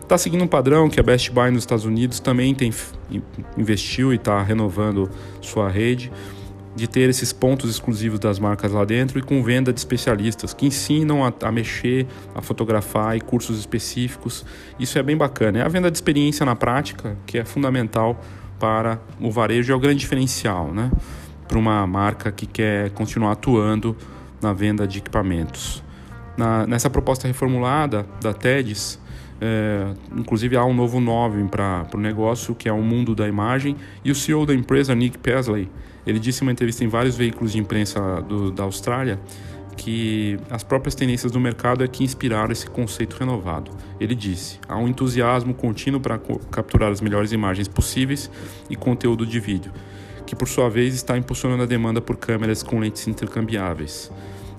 Está 0.00 0.16
seguindo 0.16 0.44
um 0.44 0.46
padrão 0.46 0.88
que 0.88 1.00
a 1.00 1.02
Best 1.02 1.32
Buy 1.32 1.50
nos 1.50 1.64
Estados 1.64 1.84
Unidos 1.84 2.20
também 2.20 2.54
tem 2.54 2.72
investiu 3.58 4.12
e 4.12 4.16
está 4.16 4.40
renovando 4.40 5.10
sua 5.40 5.68
rede 5.68 6.12
de 6.76 6.86
ter 6.86 7.08
esses 7.08 7.32
pontos 7.32 7.70
exclusivos 7.70 8.18
das 8.18 8.38
marcas 8.38 8.70
lá 8.70 8.84
dentro 8.84 9.18
e 9.18 9.22
com 9.22 9.42
venda 9.42 9.72
de 9.72 9.80
especialistas 9.80 10.52
que 10.52 10.66
ensinam 10.66 11.24
a, 11.24 11.32
a, 11.42 11.50
mexer, 11.50 12.06
a 12.34 12.42
fotografar 12.42 13.16
e 13.16 13.20
cursos 13.20 13.58
específicos. 13.58 14.44
Isso 14.78 14.98
é 14.98 15.02
bem 15.02 15.16
bacana. 15.16 15.60
É 15.60 15.62
a 15.62 15.68
venda 15.68 15.90
de 15.90 15.96
experiência 15.96 16.44
na 16.44 16.54
prática 16.54 17.16
que 17.26 17.38
é 17.38 17.44
fundamental 17.46 18.20
para 18.60 19.00
o 19.18 19.30
varejo, 19.30 19.72
é 19.72 19.76
o 19.76 19.80
grande 19.80 20.00
diferencial, 20.00 20.72
né? 20.72 20.90
Para 21.48 21.58
uma 21.58 21.86
marca 21.86 22.30
que 22.30 22.44
quer 22.44 22.90
continuar 22.90 23.32
atuando 23.32 23.96
na 24.42 24.52
venda 24.52 24.86
de 24.86 24.98
equipamentos. 24.98 25.82
Na, 26.36 26.66
nessa 26.66 26.90
proposta 26.90 27.26
reformulada 27.26 28.06
da 28.20 28.34
TEDS, 28.34 29.00
é, 29.40 29.94
inclusive 30.14 30.56
há 30.56 30.64
um 30.64 30.74
novo 30.74 31.00
nome 31.00 31.48
para 31.48 31.86
o 31.94 31.98
negócio, 31.98 32.54
que 32.54 32.68
é 32.68 32.72
o 32.72 32.82
mundo 32.82 33.14
da 33.14 33.26
imagem, 33.26 33.76
e 34.04 34.10
o 34.10 34.14
CEO 34.14 34.44
da 34.44 34.54
empresa, 34.54 34.94
Nick 34.94 35.16
Pesley, 35.18 35.70
ele 36.06 36.18
disse 36.18 36.42
em 36.42 36.46
uma 36.46 36.52
entrevista 36.52 36.84
em 36.84 36.88
vários 36.88 37.16
veículos 37.16 37.52
de 37.52 37.58
imprensa 37.58 38.22
do, 38.22 38.50
da 38.50 38.62
Austrália 38.62 39.18
que 39.76 40.38
as 40.48 40.62
próprias 40.62 40.94
tendências 40.94 41.30
do 41.30 41.38
mercado 41.38 41.84
é 41.84 41.88
que 41.88 42.02
inspiraram 42.02 42.50
esse 42.50 42.66
conceito 42.66 43.16
renovado. 43.16 43.70
Ele 44.00 44.14
disse: 44.14 44.58
há 44.66 44.76
um 44.76 44.88
entusiasmo 44.88 45.52
contínuo 45.52 46.00
para 46.00 46.18
capturar 46.50 46.90
as 46.90 47.00
melhores 47.00 47.32
imagens 47.32 47.68
possíveis 47.68 48.30
e 48.70 48.74
conteúdo 48.74 49.26
de 49.26 49.38
vídeo, 49.38 49.72
que 50.24 50.34
por 50.34 50.48
sua 50.48 50.70
vez 50.70 50.94
está 50.94 51.16
impulsionando 51.16 51.62
a 51.62 51.66
demanda 51.66 52.00
por 52.00 52.16
câmeras 52.16 52.62
com 52.62 52.78
lentes 52.78 53.06
intercambiáveis. 53.06 54.10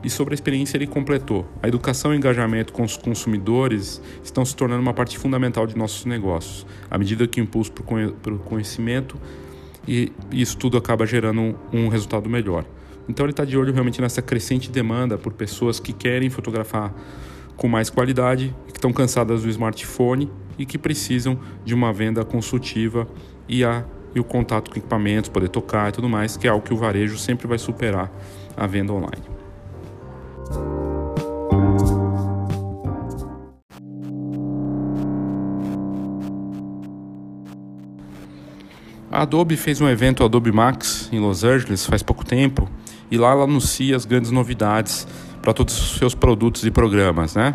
E 0.04 0.10
sobre 0.10 0.34
a 0.34 0.36
experiência, 0.36 0.78
ele 0.78 0.88
completou: 0.88 1.48
a 1.62 1.68
educação 1.68 2.14
e 2.14 2.18
engajamento 2.18 2.72
com 2.72 2.84
os 2.84 2.96
consumidores 2.96 4.02
estão 4.24 4.46
se 4.46 4.56
tornando 4.56 4.82
uma 4.82 4.94
parte 4.94 5.18
fundamental 5.18 5.66
de 5.66 5.76
nossos 5.76 6.06
negócios, 6.06 6.66
à 6.90 6.98
medida 6.98 7.28
que 7.28 7.42
o 7.42 7.44
impulso 7.44 7.72
o 7.72 8.40
conhecimento 8.40 9.20
e 9.88 10.12
isso 10.32 10.58
tudo 10.58 10.78
acaba 10.78 11.06
gerando 11.06 11.58
um, 11.72 11.88
resultado 11.88 12.30
melhor. 12.30 12.66
Então 13.08 13.26
ele 13.26 13.32
está 13.32 13.46
de 13.46 13.58
olho 13.58 13.72
realmente 13.72 14.02
nessa 14.02 14.22
crescente 14.22 14.70
demanda 14.70 15.18
por 15.18 15.34
pessoas 15.34 15.80
que 15.80 15.94
querem 15.94 16.30
fotografar 16.30 16.94
com 17.56 17.68
mais 17.68 17.90
qualidade, 17.90 18.54
que 18.68 18.78
estão 18.78 18.92
cansadas 18.92 19.44
do 19.44 19.50
smartphone 19.50 20.30
e 20.58 20.66
que 20.66 20.78
precisam 20.78 21.40
de 21.64 21.74
uma 21.74 21.94
venda 21.94 22.26
consultiva 22.26 23.08
e, 23.48 23.64
a, 23.64 23.86
e 24.14 24.20
o 24.20 24.24
contato 24.24 24.70
com 24.70 24.78
equipamentos, 24.78 25.30
poder 25.30 25.50
tocar 25.50 25.90
e 25.90 25.92
tudo 25.94 26.10
mais, 26.10 26.36
que 26.36 26.48
é 26.48 26.50
algo 26.50 26.66
que 26.66 26.74
o 26.74 26.78
varejo 26.78 27.18
sempre 27.18 27.48
vai 27.48 27.58
superar 27.58 28.12
a 28.56 28.68
venda 28.68 28.92
online. 28.92 29.37
A 39.18 39.24
Adobe 39.24 39.58
fez 39.58 39.82
um 39.82 39.90
evento 39.90 40.24
Adobe 40.24 40.52
Max 40.52 41.10
em 41.12 41.20
Los 41.20 41.44
Angeles 41.44 41.84
faz 41.88 42.04
pouco 42.04 42.24
tempo 42.24 42.70
e 43.10 43.18
lá 43.18 43.32
ela 43.32 43.46
anuncia 43.46 43.96
as 43.96 44.06
grandes 44.06 44.30
novidades 44.30 45.08
para 45.42 45.52
todos 45.56 45.76
os 45.76 45.98
seus 45.98 46.14
produtos 46.14 46.64
e 46.64 46.70
programas, 46.70 47.34
né? 47.34 47.52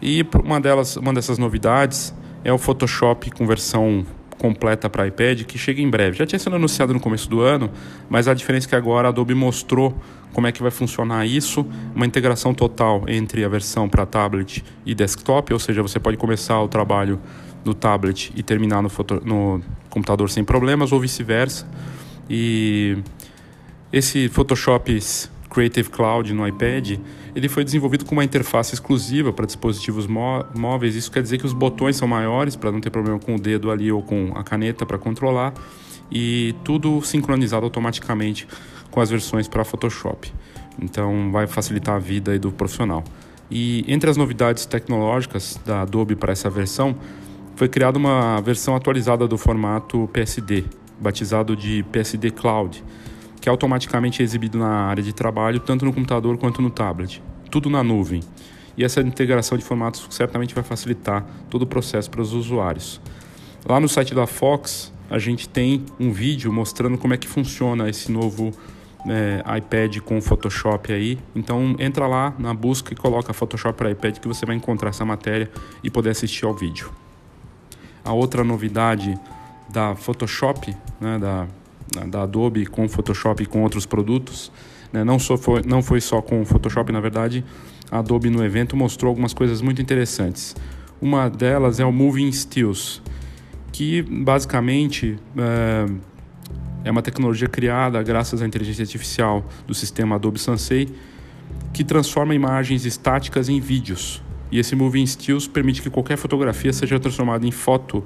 E 0.00 0.26
uma 0.42 0.58
delas, 0.58 0.96
uma 0.96 1.12
dessas 1.12 1.36
novidades 1.36 2.14
é 2.42 2.50
o 2.50 2.56
Photoshop 2.56 3.30
com 3.32 3.46
versão 3.46 4.06
completa 4.38 4.88
para 4.88 5.06
iPad 5.06 5.42
que 5.42 5.58
chega 5.58 5.82
em 5.82 5.90
breve. 5.90 6.16
Já 6.16 6.24
tinha 6.24 6.38
sido 6.38 6.56
anunciado 6.56 6.94
no 6.94 7.00
começo 7.00 7.28
do 7.28 7.42
ano, 7.42 7.70
mas 8.08 8.26
a 8.26 8.32
diferença 8.32 8.66
é 8.66 8.70
que 8.70 8.74
agora 8.74 9.08
a 9.08 9.10
Adobe 9.10 9.34
mostrou 9.34 9.94
como 10.32 10.46
é 10.46 10.52
que 10.52 10.62
vai 10.62 10.70
funcionar 10.70 11.26
isso, 11.26 11.66
uma 11.94 12.06
integração 12.06 12.54
total 12.54 13.04
entre 13.08 13.44
a 13.44 13.48
versão 13.50 13.90
para 13.90 14.06
tablet 14.06 14.64
e 14.86 14.94
desktop, 14.94 15.52
ou 15.52 15.58
seja, 15.58 15.82
você 15.82 16.00
pode 16.00 16.16
começar 16.16 16.58
o 16.62 16.66
trabalho 16.66 17.20
no 17.62 17.74
tablet 17.74 18.32
e 18.34 18.42
terminar 18.42 18.82
no, 18.82 18.88
foto, 18.88 19.20
no 19.24 19.60
computador 19.94 20.28
sem 20.28 20.44
problemas 20.44 20.90
ou 20.92 20.98
vice-versa. 20.98 21.66
E 22.28 22.98
esse 23.92 24.28
Photoshop 24.28 25.00
Creative 25.48 25.88
Cloud 25.88 26.34
no 26.34 26.46
iPad, 26.46 26.98
ele 27.34 27.48
foi 27.48 27.64
desenvolvido 27.64 28.04
com 28.04 28.12
uma 28.12 28.24
interface 28.24 28.74
exclusiva 28.74 29.32
para 29.32 29.46
dispositivos 29.46 30.08
móveis. 30.08 30.96
Isso 30.96 31.10
quer 31.12 31.22
dizer 31.22 31.38
que 31.38 31.46
os 31.46 31.52
botões 31.52 31.96
são 31.96 32.08
maiores 32.08 32.56
para 32.56 32.72
não 32.72 32.80
ter 32.80 32.90
problema 32.90 33.20
com 33.20 33.36
o 33.36 33.38
dedo 33.38 33.70
ali 33.70 33.92
ou 33.92 34.02
com 34.02 34.32
a 34.34 34.42
caneta 34.42 34.84
para 34.84 34.98
controlar 34.98 35.54
e 36.10 36.54
tudo 36.64 37.00
sincronizado 37.02 37.64
automaticamente 37.64 38.48
com 38.90 39.00
as 39.00 39.10
versões 39.10 39.46
para 39.46 39.64
Photoshop. 39.64 40.32
Então 40.82 41.30
vai 41.30 41.46
facilitar 41.46 41.94
a 41.94 41.98
vida 42.00 42.36
do 42.38 42.50
profissional. 42.50 43.04
E 43.50 43.84
entre 43.86 44.10
as 44.10 44.16
novidades 44.16 44.66
tecnológicas 44.66 45.60
da 45.64 45.82
Adobe 45.82 46.16
para 46.16 46.32
essa 46.32 46.50
versão, 46.50 46.96
foi 47.56 47.68
criada 47.68 47.98
uma 47.98 48.40
versão 48.40 48.74
atualizada 48.74 49.28
do 49.28 49.38
formato 49.38 50.08
PSD, 50.12 50.64
batizado 51.00 51.54
de 51.54 51.84
PSD 51.84 52.30
Cloud, 52.30 52.82
que 53.40 53.48
é 53.48 53.50
automaticamente 53.50 54.22
exibido 54.22 54.58
na 54.58 54.86
área 54.86 55.02
de 55.02 55.12
trabalho, 55.12 55.60
tanto 55.60 55.84
no 55.84 55.92
computador 55.92 56.36
quanto 56.36 56.60
no 56.60 56.70
tablet, 56.70 57.22
tudo 57.50 57.70
na 57.70 57.82
nuvem. 57.82 58.20
E 58.76 58.84
essa 58.84 59.00
integração 59.00 59.56
de 59.56 59.64
formatos 59.64 60.04
certamente 60.10 60.54
vai 60.54 60.64
facilitar 60.64 61.24
todo 61.48 61.62
o 61.62 61.66
processo 61.66 62.10
para 62.10 62.20
os 62.20 62.32
usuários. 62.32 63.00
Lá 63.64 63.78
no 63.78 63.88
site 63.88 64.14
da 64.14 64.26
Fox, 64.26 64.92
a 65.08 65.18
gente 65.18 65.48
tem 65.48 65.84
um 66.00 66.10
vídeo 66.10 66.52
mostrando 66.52 66.98
como 66.98 67.14
é 67.14 67.16
que 67.16 67.28
funciona 67.28 67.88
esse 67.88 68.10
novo 68.10 68.50
é, 69.08 69.44
iPad 69.58 69.98
com 69.98 70.20
Photoshop 70.20 70.92
aí. 70.92 71.18
Então 71.36 71.76
entra 71.78 72.08
lá 72.08 72.34
na 72.36 72.52
busca 72.52 72.92
e 72.92 72.96
coloca 72.96 73.32
Photoshop 73.32 73.76
para 73.76 73.90
iPad 73.90 74.18
que 74.18 74.26
você 74.26 74.44
vai 74.44 74.56
encontrar 74.56 74.90
essa 74.90 75.04
matéria 75.04 75.48
e 75.84 75.90
poder 75.90 76.10
assistir 76.10 76.44
ao 76.44 76.54
vídeo. 76.54 77.03
A 78.04 78.12
outra 78.12 78.44
novidade 78.44 79.18
da 79.70 79.94
Photoshop, 79.96 80.76
né, 81.00 81.18
da, 81.18 81.46
da 82.06 82.22
Adobe 82.22 82.66
com 82.66 82.88
Photoshop 82.88 83.42
e 83.42 83.46
com 83.46 83.62
outros 83.62 83.86
produtos, 83.86 84.52
né, 84.92 85.02
não, 85.02 85.18
só 85.18 85.36
foi, 85.36 85.62
não 85.62 85.82
foi 85.82 86.00
só 86.00 86.20
com 86.22 86.44
Photoshop, 86.44 86.92
na 86.92 87.00
verdade, 87.00 87.44
a 87.90 87.98
Adobe 87.98 88.30
no 88.30 88.44
evento 88.44 88.76
mostrou 88.76 89.08
algumas 89.08 89.32
coisas 89.32 89.60
muito 89.60 89.80
interessantes. 89.80 90.54
Uma 91.00 91.28
delas 91.28 91.80
é 91.80 91.84
o 91.84 91.92
Moving 91.92 92.30
Stills, 92.32 93.02
que 93.72 94.02
basicamente 94.02 95.18
é, 95.36 95.86
é 96.84 96.90
uma 96.90 97.02
tecnologia 97.02 97.48
criada 97.48 98.02
graças 98.02 98.40
à 98.40 98.46
inteligência 98.46 98.82
artificial 98.82 99.44
do 99.66 99.74
sistema 99.74 100.14
Adobe 100.14 100.38
Sensei, 100.38 100.88
que 101.72 101.82
transforma 101.82 102.34
imagens 102.34 102.84
estáticas 102.84 103.48
em 103.48 103.60
vídeos. 103.60 104.22
E 104.54 104.58
esse 104.60 104.76
Moving 104.76 105.04
Stills 105.04 105.48
permite 105.50 105.82
que 105.82 105.90
qualquer 105.90 106.16
fotografia 106.16 106.72
seja 106.72 107.00
transformada 107.00 107.44
em 107.44 107.50
foto 107.50 108.04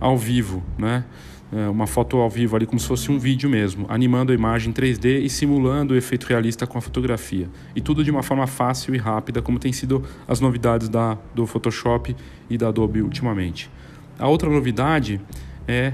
ao 0.00 0.16
vivo, 0.16 0.62
né? 0.78 1.04
É, 1.52 1.68
uma 1.68 1.86
foto 1.86 2.16
ao 2.16 2.30
vivo 2.30 2.56
ali 2.56 2.64
como 2.64 2.80
se 2.80 2.88
fosse 2.88 3.12
um 3.12 3.18
vídeo 3.18 3.50
mesmo, 3.50 3.84
animando 3.90 4.32
a 4.32 4.34
imagem 4.34 4.72
3D 4.72 5.22
e 5.22 5.28
simulando 5.28 5.92
o 5.92 5.96
efeito 5.96 6.24
realista 6.24 6.66
com 6.66 6.78
a 6.78 6.80
fotografia. 6.80 7.50
E 7.76 7.82
tudo 7.82 8.02
de 8.02 8.10
uma 8.10 8.22
forma 8.22 8.46
fácil 8.46 8.94
e 8.94 8.98
rápida, 8.98 9.42
como 9.42 9.58
tem 9.58 9.74
sido 9.74 10.02
as 10.26 10.40
novidades 10.40 10.88
da, 10.88 11.18
do 11.34 11.46
Photoshop 11.46 12.16
e 12.48 12.56
da 12.56 12.68
Adobe 12.68 13.02
ultimamente. 13.02 13.70
A 14.18 14.26
outra 14.26 14.48
novidade 14.48 15.20
é 15.68 15.92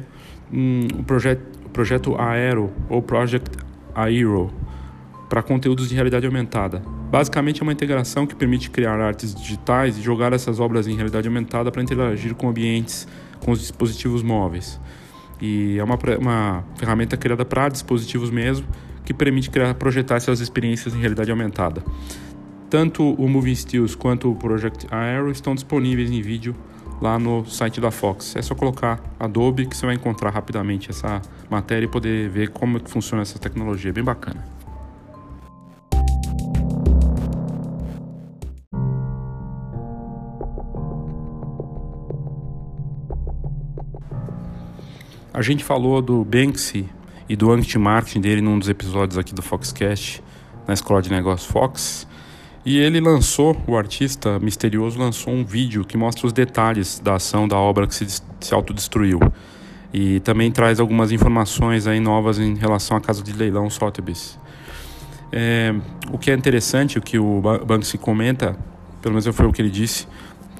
um, 0.53 0.87
o 0.95 1.01
o 1.01 1.69
projeto 1.73 2.15
Aero 2.17 2.73
ou 2.89 3.03
Project 3.03 3.59
Aero 3.93 4.53
para 5.31 5.45
conteúdos 5.45 5.89
de 5.89 5.95
realidade 5.95 6.27
aumentada. 6.27 6.83
Basicamente 7.09 7.61
é 7.61 7.63
uma 7.63 7.73
integração 7.73 8.27
que 8.27 8.35
permite 8.35 8.69
criar 8.69 9.01
artes 9.01 9.33
digitais 9.33 9.97
e 9.97 10.03
jogar 10.03 10.33
essas 10.33 10.59
obras 10.59 10.89
em 10.89 10.97
realidade 10.97 11.29
aumentada 11.29 11.71
para 11.71 11.81
interagir 11.81 12.35
com 12.35 12.49
ambientes, 12.49 13.07
com 13.39 13.53
os 13.53 13.61
dispositivos 13.61 14.25
móveis. 14.25 14.81
E 15.41 15.79
é 15.79 15.85
uma, 15.85 15.97
uma 16.19 16.65
ferramenta 16.77 17.17
criada 17.17 17.45
para 17.45 17.69
dispositivos 17.69 18.29
mesmo, 18.29 18.67
que 19.05 19.15
permite 19.15 19.51
criar, 19.51 19.73
projetar 19.75 20.17
essas 20.17 20.41
experiências 20.41 20.95
em 20.95 20.99
realidade 20.99 21.31
aumentada. 21.31 21.83
Tanto 22.69 23.15
o 23.15 23.29
Moving 23.29 23.55
Stills 23.55 23.97
quanto 23.97 24.31
o 24.31 24.35
Project 24.35 24.87
Aero 24.91 25.31
estão 25.31 25.55
disponíveis 25.55 26.11
em 26.11 26.21
vídeo 26.21 26.57
lá 27.01 27.19
no 27.19 27.45
site 27.47 27.81
da 27.81 27.91
Fox. 27.91 28.35
É 28.35 28.43
só 28.43 28.55
colocar 28.55 29.01
Adobe 29.19 29.67
que 29.67 29.77
você 29.77 29.87
vai 29.87 29.95
encontrar 29.95 30.31
rapidamente 30.31 30.91
essa 30.91 31.23
matéria 31.49 31.87
e 31.87 31.89
poder 31.89 32.29
ver 32.29 32.51
como 32.51 32.79
é 32.79 32.81
funciona 32.85 33.23
essa 33.23 33.39
tecnologia. 33.39 33.93
Bem 33.93 34.05
bacana. 34.05 34.60
A 45.41 45.43
gente 45.43 45.65
falou 45.65 46.03
do 46.03 46.23
Banksy 46.23 46.87
e 47.27 47.35
do 47.35 47.51
anti-marketing 47.51 48.21
dele 48.21 48.43
num 48.43 48.59
dos 48.59 48.69
episódios 48.69 49.17
aqui 49.17 49.35
do 49.35 49.41
Foxcast, 49.41 50.23
na 50.69 50.75
Escola 50.75 51.01
de 51.01 51.09
Negócios 51.09 51.51
Fox. 51.51 52.07
E 52.63 52.77
ele 52.77 53.01
lançou, 53.01 53.57
o 53.67 53.75
artista 53.75 54.39
misterioso 54.39 54.99
lançou 54.99 55.33
um 55.33 55.43
vídeo 55.43 55.83
que 55.83 55.97
mostra 55.97 56.27
os 56.27 56.35
detalhes 56.35 57.01
da 57.01 57.15
ação 57.15 57.49
da 57.49 57.57
obra 57.57 57.87
que 57.87 57.95
se, 57.95 58.21
se 58.39 58.53
autodestruiu. 58.53 59.19
E 59.95 60.21
também 60.21 60.53
traz 60.53 60.79
algumas 60.79 61.11
informações 61.11 61.87
aí 61.87 62.01
novas 62.01 62.39
em 62.39 62.55
relação 62.55 62.95
à 62.95 63.01
casa 63.01 63.23
de 63.23 63.33
leilão 63.33 63.71
Sotheby's. 63.71 64.39
É, 65.33 65.75
o 66.13 66.19
que 66.19 66.31
é 66.31 66.35
interessante, 66.35 66.99
o 66.99 67.01
que 67.01 67.19
o 67.19 67.41
Banksy 67.41 67.97
comenta, 67.97 68.59
pelo 69.01 69.15
menos 69.15 69.35
foi 69.35 69.47
o 69.47 69.53
que 69.55 69.63
ele 69.63 69.71
disse 69.71 70.07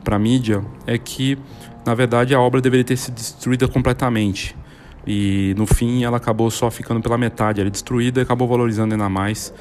para 0.03 0.17
a 0.17 0.19
mídia, 0.19 0.65
é 0.87 0.97
que 0.97 1.37
na 1.85 1.95
verdade 1.95 2.35
a 2.35 2.41
obra 2.41 2.63
deveria 2.63 2.85
ter 2.85 2.97
sido 2.97 3.17
destruída 3.17 3.69
completamente. 3.69 4.59
E 5.07 5.55
no 5.57 5.67
fim 5.67 6.05
ela 6.05 6.19
acabou 6.19 6.51
só 6.51 6.71
ficando 6.71 7.01
pela 7.01 7.17
metade, 7.17 7.61
ela 7.61 7.71
destruída 7.71 8.21
e 8.21 8.23
acabou 8.23 8.47
valorizando 8.47 8.93
ainda 8.93 9.09
mais 9.09 9.53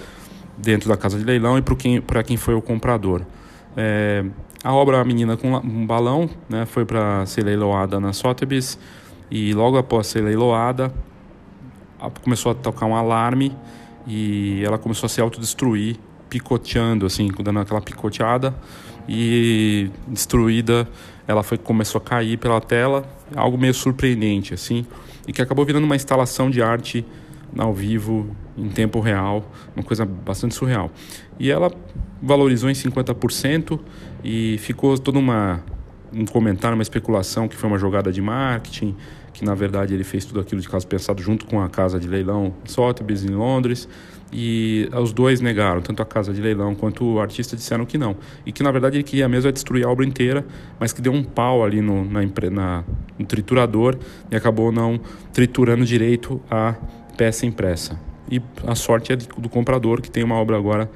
dentro 0.58 0.89
da 0.89 0.97
casa 0.97 1.17
de 1.17 1.23
leilão 1.23 1.58
e 1.58 1.62
para 1.62 1.75
quem, 1.75 2.02
quem 2.25 2.38
foi 2.38 2.54
o 2.54 2.62
comprador. 2.62 3.21
É, 3.78 4.25
a 4.63 4.73
obra 4.73 4.99
A 4.99 5.06
Menina 5.06 5.38
com 5.38 5.56
um 5.56 5.86
Balão 5.86 6.30
né, 6.49 6.65
foi 6.65 6.84
para 6.84 7.25
ser 7.25 7.43
leiloada 7.43 7.99
na 7.99 8.12
Sotheby's 8.12 8.78
e 9.32 9.54
logo 9.54 9.78
após 9.78 10.08
ser 10.08 10.21
leiloada 10.21 10.93
começou 12.21 12.52
a 12.52 12.56
tocar 12.56 12.86
um 12.86 12.95
alarme 12.95 13.56
e 14.08 14.62
ela 14.65 14.78
começou 14.78 15.06
a 15.06 15.10
se 15.10 15.19
autodestruir, 15.21 15.97
picoteando, 16.30 17.06
assim, 17.06 17.30
dando 17.41 17.60
aquela 17.60 17.82
picoteada 17.82 18.56
e 19.08 19.91
destruída, 20.08 20.88
ela 21.28 21.43
foi 21.43 21.58
começou 21.58 21.99
a 21.99 22.02
cair 22.02 22.38
pela 22.38 22.62
tela, 22.62 23.04
algo 23.36 23.58
meio 23.58 23.73
surpreendente, 23.73 24.54
assim 24.54 24.86
e 25.30 25.32
que 25.32 25.44
acabou 25.44 25.63
virando 25.63 25.84
uma 25.84 25.96
instalação 25.96 26.50
de 26.50 26.60
arte 26.60 27.06
ao 27.56 27.72
vivo, 27.72 28.36
em 28.58 28.68
tempo 28.68 29.00
real, 29.00 29.48
uma 29.76 29.84
coisa 29.84 30.04
bastante 30.04 30.56
surreal. 30.56 30.89
E 31.39 31.52
ela 31.52 31.72
valorizou 32.20 32.68
em 32.68 32.74
50% 32.74 33.80
e 34.24 34.58
ficou 34.58 34.98
toda 34.98 35.20
uma 35.20 35.63
um 36.13 36.26
comentário, 36.26 36.76
uma 36.76 36.84
especulação 36.84 37.48
que 37.48 37.56
foi 37.56 37.69
uma 37.69 37.78
jogada 37.78 38.12
de 38.12 38.22
marketing, 38.22 38.95
que 39.34 39.45
na 39.45 39.54
verdade 39.56 39.93
ele 39.93 40.04
fez 40.04 40.26
tudo 40.26 40.39
aquilo 40.39 40.60
de 40.60 40.67
caso 40.67 40.88
pensado 40.88 41.22
junto 41.22 41.45
com 41.45 41.62
a 41.62 41.69
casa 41.69 42.00
de 42.00 42.08
leilão 42.08 42.54
Sotheby's 42.65 43.24
em 43.24 43.30
Londres 43.30 43.88
e 44.32 44.88
os 44.93 45.12
dois 45.12 45.41
negaram, 45.41 45.82
tanto 45.82 46.02
a 46.02 46.06
casa 46.06 46.34
de 46.34 46.41
leilão 46.41 46.76
quanto 46.76 47.04
o 47.04 47.19
artista 47.19 47.56
disseram 47.56 47.86
que 47.86 47.98
não. 47.98 48.15
E 48.45 48.52
que 48.52 48.62
na 48.62 48.72
verdade 48.72 48.98
ele 48.98 49.04
queria 49.04 49.28
mesmo 49.28 49.50
é 49.50 49.52
destruir 49.52 49.86
a 49.86 49.89
obra 49.89 50.06
inteira, 50.06 50.45
mas 50.80 50.93
que 50.93 51.02
deu 51.02 51.12
um 51.12 51.24
pau 51.24 51.63
ali 51.63 51.82
no, 51.82 52.06
na, 52.06 52.22
na, 52.52 52.84
no 53.17 53.26
triturador 53.26 53.98
e 54.30 54.36
acabou 54.36 54.72
não 54.72 55.00
triturando 55.34 55.86
direito 55.86 56.41
a 56.50 56.76
peça 57.17 57.45
impressa. 57.45 58.00
E 58.30 58.39
a 58.67 58.76
sorte 58.76 59.12
é 59.12 59.15
do 59.15 59.50
comprador, 59.50 60.02
que 60.02 60.12
tem 60.12 60.24
uma 60.24 60.36
obra 60.36 60.56
agora 60.56 60.89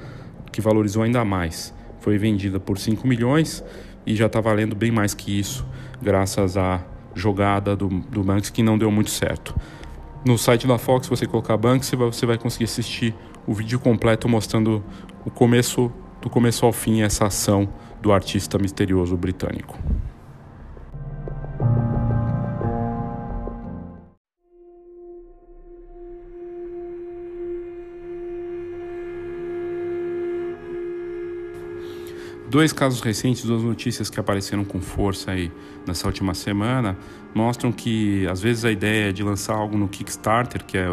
que 0.52 0.60
valorizou 0.60 1.02
ainda 1.02 1.24
mais. 1.24 1.74
Foi 2.00 2.16
vendida 2.16 2.60
por 2.60 2.78
5 2.78 3.06
milhões 3.08 3.64
e 4.06 4.14
já 4.14 4.26
está 4.26 4.40
valendo 4.40 4.74
bem 4.74 4.90
mais 4.90 5.14
que 5.14 5.38
isso, 5.38 5.66
graças 6.00 6.56
à 6.56 6.84
jogada 7.14 7.76
do, 7.76 7.88
do 7.88 8.22
Banks 8.22 8.50
que 8.50 8.62
não 8.62 8.76
deu 8.76 8.90
muito 8.90 9.10
certo. 9.10 9.54
No 10.24 10.38
site 10.38 10.66
da 10.66 10.78
Fox, 10.78 11.06
você 11.06 11.26
colocar 11.26 11.56
Banks, 11.56 11.90
você 11.90 12.26
vai 12.26 12.38
conseguir 12.38 12.64
assistir 12.64 13.14
o 13.46 13.52
vídeo 13.52 13.78
completo 13.78 14.28
mostrando 14.28 14.82
o 15.24 15.30
começo 15.30 15.92
do 16.20 16.30
começo 16.30 16.64
ao 16.64 16.72
fim 16.72 17.02
essa 17.02 17.26
ação 17.26 17.68
do 18.00 18.10
artista 18.10 18.58
misterioso 18.58 19.16
britânico. 19.16 19.78
Dois 32.54 32.72
casos 32.72 33.00
recentes, 33.00 33.42
duas 33.42 33.64
notícias 33.64 34.08
que 34.08 34.20
apareceram 34.20 34.64
com 34.64 34.80
força 34.80 35.32
aí 35.32 35.50
nessa 35.84 36.06
última 36.06 36.34
semana, 36.34 36.96
mostram 37.34 37.72
que 37.72 38.24
às 38.28 38.40
vezes 38.40 38.64
a 38.64 38.70
ideia 38.70 39.12
de 39.12 39.24
lançar 39.24 39.54
algo 39.54 39.76
no 39.76 39.88
Kickstarter, 39.88 40.64
que 40.64 40.78
é 40.78 40.86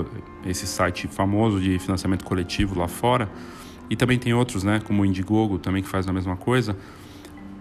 esse 0.44 0.66
site 0.66 1.08
famoso 1.08 1.62
de 1.62 1.78
financiamento 1.78 2.26
coletivo 2.26 2.80
lá 2.80 2.88
fora, 2.88 3.30
e 3.92 3.96
também 3.96 4.18
tem 4.18 4.34
outros, 4.34 4.64
né, 4.64 4.82
como 4.84 5.04
o 5.04 5.06
Indiegogo 5.06 5.60
também 5.60 5.84
que 5.84 5.88
faz 5.88 6.08
a 6.08 6.12
mesma 6.12 6.36
coisa. 6.36 6.76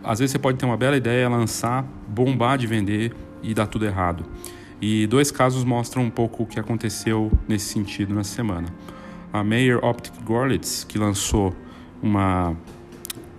Às 0.02 0.20
vezes 0.20 0.32
você 0.32 0.38
pode 0.38 0.56
ter 0.56 0.64
uma 0.64 0.78
bela 0.78 0.96
ideia, 0.96 1.28
lançar, 1.28 1.84
bombar 2.08 2.56
de 2.56 2.66
vender 2.66 3.14
e 3.42 3.52
dar 3.52 3.66
tudo 3.66 3.84
errado. 3.84 4.24
E 4.80 5.06
dois 5.08 5.30
casos 5.30 5.62
mostram 5.62 6.04
um 6.04 6.10
pouco 6.10 6.44
o 6.44 6.46
que 6.46 6.58
aconteceu 6.58 7.30
nesse 7.46 7.66
sentido 7.66 8.14
na 8.14 8.24
semana. 8.24 8.68
A 9.30 9.44
Mayer 9.44 9.84
Optic 9.84 10.14
Gorlitz, 10.24 10.84
que 10.84 10.96
lançou 10.96 11.54
uma 12.02 12.56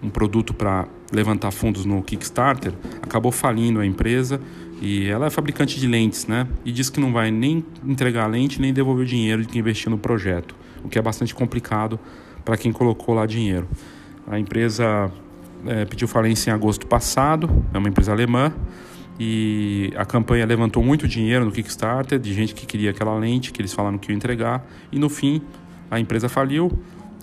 um 0.02 0.10
produto 0.10 0.54
para 0.54 0.88
levantar 1.12 1.52
fundos 1.52 1.86
no 1.86 2.02
Kickstarter, 2.02 2.74
acabou 3.02 3.32
falindo 3.32 3.80
a 3.80 3.86
empresa 3.86 4.42
e 4.82 5.08
ela 5.08 5.28
é 5.28 5.30
fabricante 5.30 5.80
de 5.80 5.88
lentes, 5.88 6.26
né? 6.26 6.48
E 6.66 6.72
diz 6.72 6.90
que 6.90 7.00
não 7.00 7.14
vai 7.14 7.30
nem 7.30 7.64
entregar 7.86 8.24
a 8.24 8.28
lente 8.28 8.60
nem 8.60 8.74
devolver 8.74 9.06
o 9.06 9.08
dinheiro 9.08 9.44
de 9.44 9.48
quem 9.48 9.60
investiu 9.60 9.92
no 9.92 9.98
projeto, 9.98 10.56
o 10.84 10.90
que 10.90 10.98
é 10.98 11.02
bastante 11.02 11.36
complicado 11.36 12.00
para 12.44 12.58
quem 12.58 12.72
colocou 12.72 13.14
lá 13.14 13.26
dinheiro. 13.26 13.68
A 14.28 14.40
empresa 14.40 15.12
é, 15.68 15.86
pediu 15.86 16.08
falência 16.08 16.50
em 16.50 16.54
agosto 16.54 16.88
passado, 16.88 17.64
é 17.74 17.78
uma 17.78 17.88
empresa 17.88 18.12
alemã 18.12 18.52
e 19.20 19.94
a 19.96 20.06
campanha 20.06 20.46
levantou 20.46 20.84
muito 20.84 21.08
dinheiro 21.08 21.46
no 21.46 21.52
Kickstarter 21.52 22.18
de 22.18 22.34
gente 22.34 22.56
que 22.56 22.66
queria 22.66 22.90
aquela 22.90 23.16
lente 23.16 23.52
que 23.52 23.62
eles 23.62 23.72
falaram 23.72 24.00
que 24.00 24.12
ia 24.12 24.16
entregar 24.16 24.66
e 24.92 24.98
no 24.98 25.10
fim 25.10 25.42
a 25.92 26.00
empresa 26.00 26.28
faliu 26.28 26.72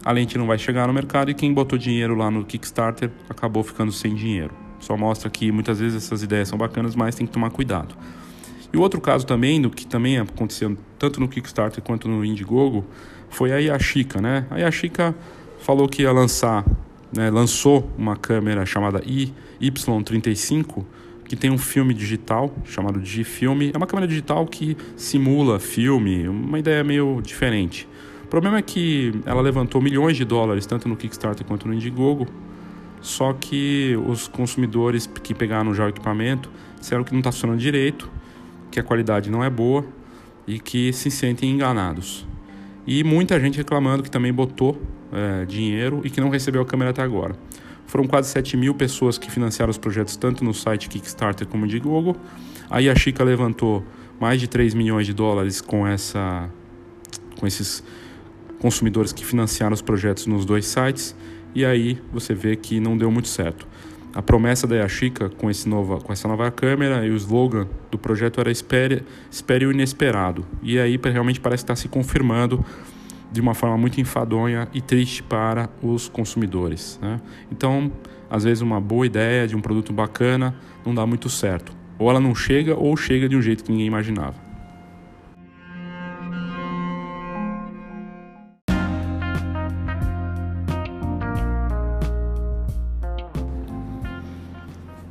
a 0.08 0.12
lente 0.12 0.38
não 0.38 0.46
vai 0.46 0.56
chegar 0.56 0.88
no 0.88 0.94
mercado 0.94 1.30
e 1.30 1.34
quem 1.34 1.52
botou 1.52 1.78
dinheiro 1.78 2.14
lá 2.14 2.30
no 2.30 2.42
Kickstarter 2.42 3.10
acabou 3.28 3.62
ficando 3.62 3.92
sem 3.92 4.14
dinheiro. 4.14 4.54
Só 4.80 4.96
mostra 4.96 5.28
que 5.28 5.52
muitas 5.52 5.80
vezes 5.80 6.02
essas 6.02 6.22
ideias 6.22 6.48
são 6.48 6.56
bacanas, 6.56 6.96
mas 6.96 7.14
tem 7.14 7.26
que 7.26 7.32
tomar 7.34 7.50
cuidado. 7.50 7.94
E 8.72 8.76
o 8.78 8.80
outro 8.80 9.02
caso 9.02 9.26
também, 9.26 9.60
do 9.60 9.68
que 9.68 9.86
também 9.86 10.18
aconteceu 10.18 10.78
tanto 10.98 11.20
no 11.20 11.28
Kickstarter 11.28 11.84
quanto 11.84 12.08
no 12.08 12.24
Indiegogo, 12.24 12.86
foi 13.28 13.52
a 13.52 13.58
Yashica, 13.58 14.18
né? 14.18 14.46
A 14.50 14.56
Yashica 14.56 15.14
falou 15.58 15.86
que 15.86 16.00
ia 16.00 16.10
lançar, 16.10 16.64
né, 17.14 17.28
lançou 17.28 17.92
uma 17.98 18.16
câmera 18.16 18.64
chamada 18.64 19.02
Y35, 19.60 20.86
que 21.26 21.36
tem 21.36 21.50
um 21.50 21.58
filme 21.58 21.92
digital 21.92 22.50
chamado 22.64 22.98
Digifilme. 22.98 23.72
É 23.74 23.76
uma 23.76 23.86
câmera 23.86 24.08
digital 24.08 24.46
que 24.46 24.74
simula 24.96 25.60
filme, 25.60 26.26
uma 26.26 26.58
ideia 26.58 26.82
meio 26.82 27.20
diferente. 27.20 27.86
O 28.28 28.30
problema 28.30 28.58
é 28.58 28.62
que 28.62 29.22
ela 29.24 29.40
levantou 29.40 29.80
milhões 29.80 30.14
de 30.14 30.22
dólares, 30.22 30.66
tanto 30.66 30.86
no 30.86 30.94
Kickstarter 30.98 31.46
quanto 31.46 31.66
no 31.66 31.72
Indiegogo, 31.72 32.26
só 33.00 33.32
que 33.32 33.98
os 34.06 34.28
consumidores 34.28 35.06
que 35.06 35.32
pegaram 35.32 35.72
já 35.72 35.86
o 35.86 35.88
equipamento 35.88 36.50
disseram 36.78 37.04
que 37.04 37.12
não 37.12 37.20
está 37.20 37.32
funcionando 37.32 37.58
direito, 37.58 38.10
que 38.70 38.78
a 38.78 38.82
qualidade 38.82 39.30
não 39.30 39.42
é 39.42 39.48
boa 39.48 39.82
e 40.46 40.58
que 40.58 40.92
se 40.92 41.10
sentem 41.10 41.50
enganados. 41.50 42.26
E 42.86 43.02
muita 43.02 43.40
gente 43.40 43.56
reclamando 43.56 44.02
que 44.02 44.10
também 44.10 44.30
botou 44.30 44.78
é, 45.10 45.46
dinheiro 45.46 46.02
e 46.04 46.10
que 46.10 46.20
não 46.20 46.28
recebeu 46.28 46.60
a 46.60 46.66
câmera 46.66 46.90
até 46.90 47.00
agora. 47.00 47.34
Foram 47.86 48.06
quase 48.06 48.28
7 48.28 48.58
mil 48.58 48.74
pessoas 48.74 49.16
que 49.16 49.30
financiaram 49.30 49.70
os 49.70 49.78
projetos 49.78 50.16
tanto 50.18 50.44
no 50.44 50.52
site 50.52 50.90
Kickstarter 50.90 51.48
como 51.48 51.66
de 51.66 51.78
Google. 51.78 52.14
Aí 52.68 52.90
a 52.90 52.94
Chica 52.94 53.24
levantou 53.24 53.82
mais 54.20 54.38
de 54.38 54.46
3 54.48 54.74
milhões 54.74 55.06
de 55.06 55.14
dólares 55.14 55.62
com, 55.62 55.86
essa, 55.86 56.50
com 57.40 57.46
esses 57.46 57.82
consumidores 58.58 59.12
que 59.12 59.24
financiaram 59.24 59.74
os 59.74 59.82
projetos 59.82 60.26
nos 60.26 60.44
dois 60.44 60.66
sites. 60.66 61.14
E 61.54 61.64
aí 61.64 62.00
você 62.12 62.34
vê 62.34 62.56
que 62.56 62.80
não 62.80 62.96
deu 62.96 63.10
muito 63.10 63.28
certo. 63.28 63.66
A 64.14 64.22
promessa 64.22 64.66
da 64.66 64.76
Yashica 64.76 65.28
com, 65.28 65.50
esse 65.50 65.68
nova, 65.68 65.98
com 65.98 66.12
essa 66.12 66.26
nova 66.26 66.50
câmera 66.50 67.06
e 67.06 67.10
o 67.10 67.16
slogan 67.16 67.68
do 67.90 67.98
projeto 67.98 68.40
era 68.40 68.50
espere, 68.50 69.02
espere 69.30 69.66
o 69.66 69.70
inesperado. 69.70 70.46
E 70.62 70.78
aí 70.78 70.98
realmente 71.02 71.40
parece 71.40 71.64
estar 71.64 71.76
se 71.76 71.88
confirmando 71.88 72.64
de 73.30 73.40
uma 73.40 73.54
forma 73.54 73.76
muito 73.76 74.00
enfadonha 74.00 74.68
e 74.72 74.80
triste 74.80 75.22
para 75.22 75.68
os 75.82 76.08
consumidores. 76.08 76.98
Né? 77.02 77.20
Então, 77.52 77.92
às 78.30 78.44
vezes, 78.44 78.62
uma 78.62 78.80
boa 78.80 79.06
ideia 79.06 79.46
de 79.46 79.56
um 79.56 79.60
produto 79.60 79.92
bacana 79.92 80.54
não 80.84 80.94
dá 80.94 81.06
muito 81.06 81.28
certo. 81.28 81.72
Ou 81.98 82.10
ela 82.10 82.20
não 82.20 82.34
chega, 82.34 82.74
ou 82.74 82.96
chega 82.96 83.28
de 83.28 83.36
um 83.36 83.42
jeito 83.42 83.64
que 83.64 83.70
ninguém 83.70 83.86
imaginava. 83.86 84.47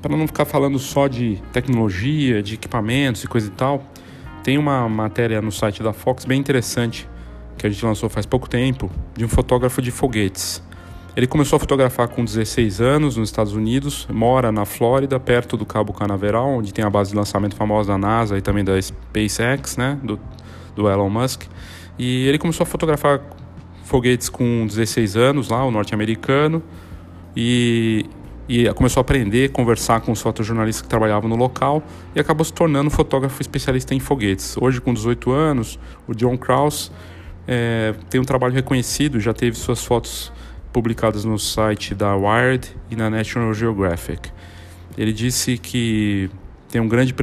Para 0.07 0.15
não 0.15 0.25
ficar 0.25 0.45
falando 0.45 0.79
só 0.79 1.09
de 1.09 1.35
tecnologia, 1.51 2.41
de 2.41 2.53
equipamentos 2.53 3.25
e 3.25 3.27
coisa 3.27 3.47
e 3.47 3.51
tal, 3.51 3.83
tem 4.41 4.57
uma 4.57 4.87
matéria 4.87 5.41
no 5.41 5.51
site 5.51 5.83
da 5.83 5.91
Fox 5.91 6.23
bem 6.23 6.39
interessante 6.39 7.09
que 7.57 7.67
a 7.67 7.69
gente 7.69 7.85
lançou 7.85 8.07
faz 8.07 8.25
pouco 8.25 8.47
tempo, 8.47 8.89
de 9.17 9.25
um 9.25 9.27
fotógrafo 9.27 9.81
de 9.81 9.91
foguetes. 9.91 10.63
Ele 11.13 11.27
começou 11.27 11.57
a 11.57 11.59
fotografar 11.59 12.07
com 12.07 12.23
16 12.23 12.79
anos 12.79 13.17
nos 13.17 13.27
Estados 13.27 13.51
Unidos, 13.51 14.07
mora 14.09 14.49
na 14.49 14.63
Flórida, 14.63 15.19
perto 15.19 15.57
do 15.57 15.65
Cabo 15.65 15.91
Canaveral, 15.91 16.51
onde 16.51 16.73
tem 16.73 16.85
a 16.85 16.89
base 16.89 17.09
de 17.11 17.17
lançamento 17.17 17.57
famosa 17.57 17.91
da 17.91 17.97
NASA 17.97 18.37
e 18.37 18.41
também 18.41 18.63
da 18.63 18.81
SpaceX, 18.81 19.75
né, 19.75 19.99
do, 20.01 20.17
do 20.73 20.89
Elon 20.89 21.09
Musk. 21.09 21.43
E 21.99 22.25
ele 22.27 22.37
começou 22.37 22.63
a 22.63 22.65
fotografar 22.65 23.19
foguetes 23.83 24.29
com 24.29 24.65
16 24.65 25.17
anos 25.17 25.49
lá, 25.49 25.65
o 25.65 25.71
norte-americano, 25.71 26.63
e, 27.35 28.05
e 28.47 28.71
começou 28.73 28.99
a 28.99 29.01
aprender, 29.01 29.49
conversar 29.51 30.01
com 30.01 30.11
os 30.11 30.21
fotojornalistas 30.21 30.81
que 30.81 30.87
trabalhavam 30.87 31.29
no 31.29 31.35
local 31.35 31.83
e 32.15 32.19
acabou 32.19 32.45
se 32.45 32.53
tornando 32.53 32.89
fotógrafo 32.89 33.41
especialista 33.41 33.93
em 33.93 33.99
foguetes. 33.99 34.55
Hoje, 34.59 34.79
com 34.79 34.93
18 34.93 35.31
anos, 35.31 35.77
o 36.07 36.13
John 36.13 36.37
Krause 36.37 36.91
é, 37.47 37.93
tem 38.09 38.21
um 38.21 38.23
trabalho 38.23 38.53
reconhecido, 38.53 39.19
já 39.19 39.33
teve 39.33 39.57
suas 39.57 39.83
fotos 39.83 40.31
publicadas 40.71 41.25
no 41.25 41.37
site 41.37 41.93
da 41.93 42.15
Wired 42.15 42.69
e 42.89 42.95
na 42.95 43.09
National 43.09 43.53
Geographic. 43.53 44.29
Ele 44.97 45.11
disse 45.11 45.57
que 45.57 46.29
tem 46.69 46.81
um 46.81 46.87
grande 46.87 47.13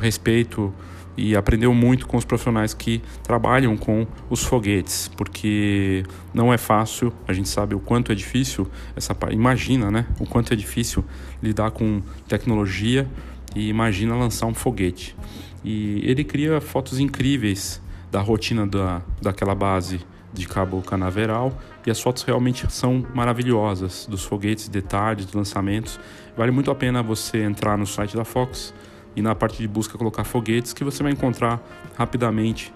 respeito 0.00 0.72
e 1.16 1.36
aprendeu 1.36 1.72
muito 1.72 2.06
com 2.06 2.16
os 2.16 2.24
profissionais 2.24 2.74
que 2.74 3.00
trabalham 3.22 3.76
com 3.76 4.06
os 4.28 4.42
foguetes, 4.42 5.08
porque 5.16 6.04
não 6.32 6.52
é 6.52 6.58
fácil, 6.58 7.12
a 7.26 7.32
gente 7.32 7.48
sabe 7.48 7.74
o 7.74 7.80
quanto 7.80 8.10
é 8.10 8.14
difícil 8.14 8.68
essa 8.96 9.16
imagina, 9.30 9.90
né, 9.90 10.06
o 10.18 10.26
quanto 10.26 10.52
é 10.52 10.56
difícil 10.56 11.04
lidar 11.42 11.70
com 11.70 12.02
tecnologia 12.28 13.08
e 13.54 13.68
imagina 13.68 14.16
lançar 14.16 14.46
um 14.46 14.54
foguete. 14.54 15.16
E 15.64 16.00
ele 16.04 16.24
cria 16.24 16.60
fotos 16.60 16.98
incríveis 16.98 17.80
da 18.10 18.20
rotina 18.20 18.66
da, 18.66 19.02
daquela 19.22 19.54
base 19.54 20.00
de 20.32 20.48
Cabo 20.48 20.82
Canaveral 20.82 21.56
e 21.86 21.90
as 21.90 22.00
fotos 22.00 22.24
realmente 22.24 22.70
são 22.70 23.06
maravilhosas 23.14 24.06
dos 24.10 24.24
foguetes, 24.24 24.68
detalhes, 24.68 25.24
dos 25.24 25.34
lançamentos. 25.34 25.98
Vale 26.36 26.50
muito 26.50 26.70
a 26.70 26.74
pena 26.74 27.02
você 27.02 27.42
entrar 27.42 27.78
no 27.78 27.86
site 27.86 28.16
da 28.16 28.24
Fox 28.24 28.74
e 29.16 29.22
na 29.22 29.34
parte 29.34 29.58
de 29.58 29.68
busca 29.68 29.96
colocar 29.96 30.24
foguetes 30.24 30.72
que 30.72 30.84
você 30.84 31.02
vai 31.02 31.12
encontrar 31.12 31.62
rapidamente 31.96 32.72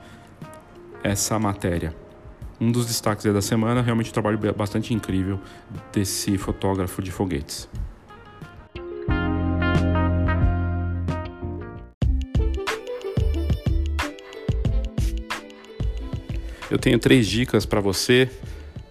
essa 1.02 1.38
matéria. 1.38 1.94
Um 2.60 2.72
dos 2.72 2.86
destaques 2.86 3.24
da 3.32 3.40
semana, 3.40 3.82
realmente 3.82 4.10
um 4.10 4.12
trabalho 4.12 4.38
bastante 4.56 4.92
incrível 4.92 5.40
desse 5.92 6.36
fotógrafo 6.36 7.00
de 7.00 7.10
foguetes. 7.10 7.68
Eu 16.70 16.78
tenho 16.78 16.98
três 16.98 17.26
dicas 17.26 17.64
para 17.64 17.80
você 17.80 18.28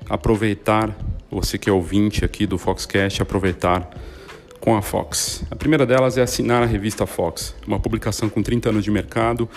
aproveitar, 0.10 0.96
você 1.30 1.58
que 1.58 1.70
é 1.70 1.74
ouvinte 1.74 2.26
aqui 2.26 2.48
do 2.48 2.58
Foxcast, 2.58 3.22
aproveitar 3.22 3.88
com 4.68 4.76
a 4.76 4.82
Fox. 4.82 5.46
A 5.50 5.56
primeira 5.56 5.86
delas 5.86 6.18
é 6.18 6.22
assinar 6.22 6.62
a 6.62 6.66
revista 6.66 7.06
Fox, 7.08 7.56
uma 7.66 7.80
publicação 7.80 8.28
com 8.28 8.44
30 8.44 8.68
anos 8.68 8.84
de 8.84 8.92
mercado, 8.92 9.48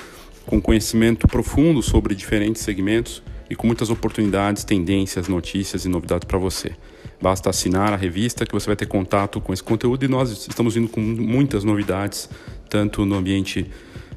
com 0.47 0.61
conhecimento 0.61 1.27
profundo 1.27 1.83
sobre 1.83 2.15
diferentes 2.15 2.63
segmentos 2.63 3.21
e 3.51 3.57
com 3.57 3.67
muitas 3.67 3.91
oportunidades, 3.91 4.63
tendências, 4.63 5.27
notícias 5.27 5.85
e 5.85 5.89
novidades 5.89 6.29
para 6.29 6.39
você. 6.39 6.77
Basta 7.21 7.51
assinar 7.51 7.93
a 7.93 7.97
revista 7.97 8.47
que 8.47 8.53
você 8.53 8.67
vai 8.69 8.77
ter 8.77 8.87
contato 8.87 9.41
com 9.41 9.53
esse 9.53 9.65
conteúdo 9.65 10.05
e 10.05 10.07
nós 10.07 10.31
estamos 10.31 10.77
vindo 10.77 10.87
com 10.89 11.01
muitas 11.01 11.65
novidades, 11.65 12.31
tanto 12.69 13.05
no 13.05 13.17
ambiente 13.17 13.69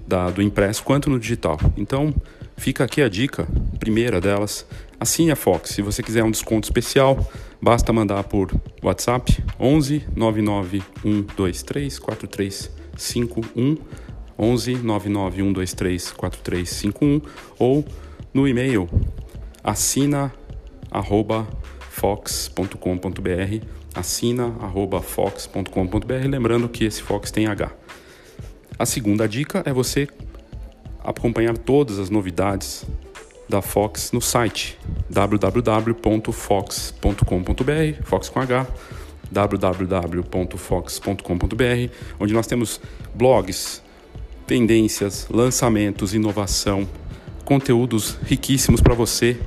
da, 0.07 0.29
do 0.29 0.43
impresso 0.43 0.83
quanto 0.83 1.09
no 1.09 1.19
digital. 1.19 1.57
Então, 1.75 2.13
Fica 2.63 2.85
aqui 2.85 3.01
a 3.01 3.09
dica, 3.09 3.45
primeira 3.77 4.21
delas, 4.21 4.65
assine 4.97 5.31
a 5.31 5.35
Fox. 5.35 5.71
Se 5.71 5.81
você 5.81 6.01
quiser 6.01 6.23
um 6.23 6.31
desconto 6.31 6.63
especial, 6.63 7.29
basta 7.61 7.91
mandar 7.91 8.23
por 8.23 8.49
WhatsApp 8.81 9.43
11 9.59 10.07
99 10.15 10.81
123 11.01 11.99
4351 11.99 13.77
11 14.39 14.75
99 14.77 15.35
123 15.41 16.11
4351 16.13 17.21
ou 17.59 17.83
no 18.33 18.47
e-mail 18.47 18.89
assina 19.61 20.33
arroba 20.89 21.45
fox.com.br 21.89 23.67
assina 23.93 24.55
arroba 24.61 25.01
fox.com.br 25.01 26.27
lembrando 26.29 26.69
que 26.69 26.85
esse 26.85 27.01
Fox 27.01 27.29
tem 27.29 27.45
H. 27.45 27.69
A 28.79 28.85
segunda 28.85 29.27
dica 29.27 29.61
é 29.65 29.73
você 29.73 30.07
acompanhar 31.03 31.57
todas 31.57 31.99
as 31.99 32.09
novidades 32.09 32.85
da 33.47 33.61
Fox 33.61 34.11
no 34.11 34.21
site 34.21 34.77
www.fox.com.br, 35.09 38.03
Fox 38.03 38.29
com 38.29 38.39
H, 38.39 38.67
www.fox.com.br, 39.31 41.93
onde 42.19 42.33
nós 42.33 42.47
temos 42.47 42.81
blogs, 43.13 43.81
tendências, 44.47 45.27
lançamentos, 45.29 46.13
inovação, 46.13 46.87
conteúdos 47.43 48.17
riquíssimos 48.23 48.81
para 48.81 48.93
você 48.93 49.37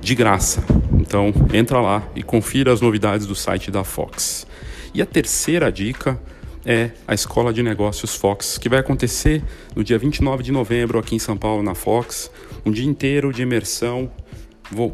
de 0.00 0.14
graça. 0.14 0.64
Então, 0.92 1.32
entra 1.52 1.80
lá 1.80 2.06
e 2.14 2.22
confira 2.22 2.72
as 2.72 2.80
novidades 2.80 3.26
do 3.26 3.34
site 3.34 3.70
da 3.70 3.84
Fox. 3.84 4.46
E 4.94 5.02
a 5.02 5.06
terceira 5.06 5.70
dica 5.70 6.20
é 6.68 6.90
a 7.06 7.14
Escola 7.14 7.50
de 7.50 7.62
Negócios 7.62 8.14
Fox, 8.14 8.58
que 8.58 8.68
vai 8.68 8.80
acontecer 8.80 9.42
no 9.74 9.82
dia 9.82 9.96
29 9.96 10.42
de 10.42 10.52
novembro 10.52 10.98
aqui 10.98 11.14
em 11.14 11.18
São 11.18 11.34
Paulo, 11.34 11.62
na 11.62 11.74
Fox. 11.74 12.30
Um 12.62 12.70
dia 12.70 12.84
inteiro 12.84 13.32
de 13.32 13.40
imersão 13.40 14.12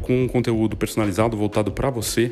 com 0.01 0.23
um 0.23 0.25
conteúdo 0.25 0.77
personalizado 0.77 1.35
voltado 1.35 1.73
para 1.73 1.89
você 1.89 2.31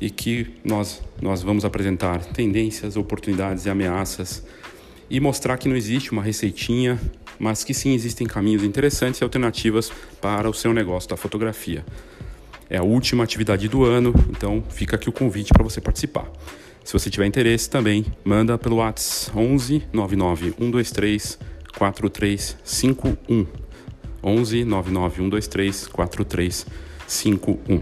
e 0.00 0.08
que 0.08 0.54
nós, 0.64 1.02
nós 1.20 1.42
vamos 1.42 1.64
apresentar 1.64 2.24
tendências, 2.26 2.96
oportunidades 2.96 3.66
e 3.66 3.70
ameaças 3.70 4.46
e 5.10 5.18
mostrar 5.18 5.58
que 5.58 5.68
não 5.68 5.74
existe 5.74 6.12
uma 6.12 6.22
receitinha, 6.22 7.00
mas 7.36 7.64
que 7.64 7.74
sim 7.74 7.94
existem 7.94 8.28
caminhos 8.28 8.62
interessantes 8.62 9.20
e 9.20 9.24
alternativas 9.24 9.90
para 10.20 10.48
o 10.48 10.54
seu 10.54 10.72
negócio 10.72 11.10
da 11.10 11.16
fotografia. 11.16 11.84
É 12.70 12.76
a 12.76 12.84
última 12.84 13.24
atividade 13.24 13.66
do 13.66 13.84
ano, 13.84 14.14
então 14.30 14.62
fica 14.68 14.94
aqui 14.94 15.08
o 15.08 15.12
convite 15.12 15.52
para 15.52 15.64
você 15.64 15.80
participar. 15.80 16.30
Se 16.88 16.94
você 16.94 17.10
tiver 17.10 17.26
interesse 17.26 17.68
também, 17.68 18.06
manda 18.24 18.56
pelo 18.56 18.76
WhatsApp 18.76 19.36
11 19.38 19.82
99 19.92 20.54
123 20.58 21.38
4351. 21.76 23.46
11 24.24 24.64
99 24.64 25.16
123 25.16 25.86
4351. 25.88 27.80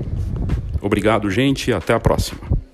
Obrigado, 0.83 1.31
gente, 1.31 1.71
e 1.71 1.73
até 1.73 1.95
a 1.95 2.01
próxima. 2.01 2.66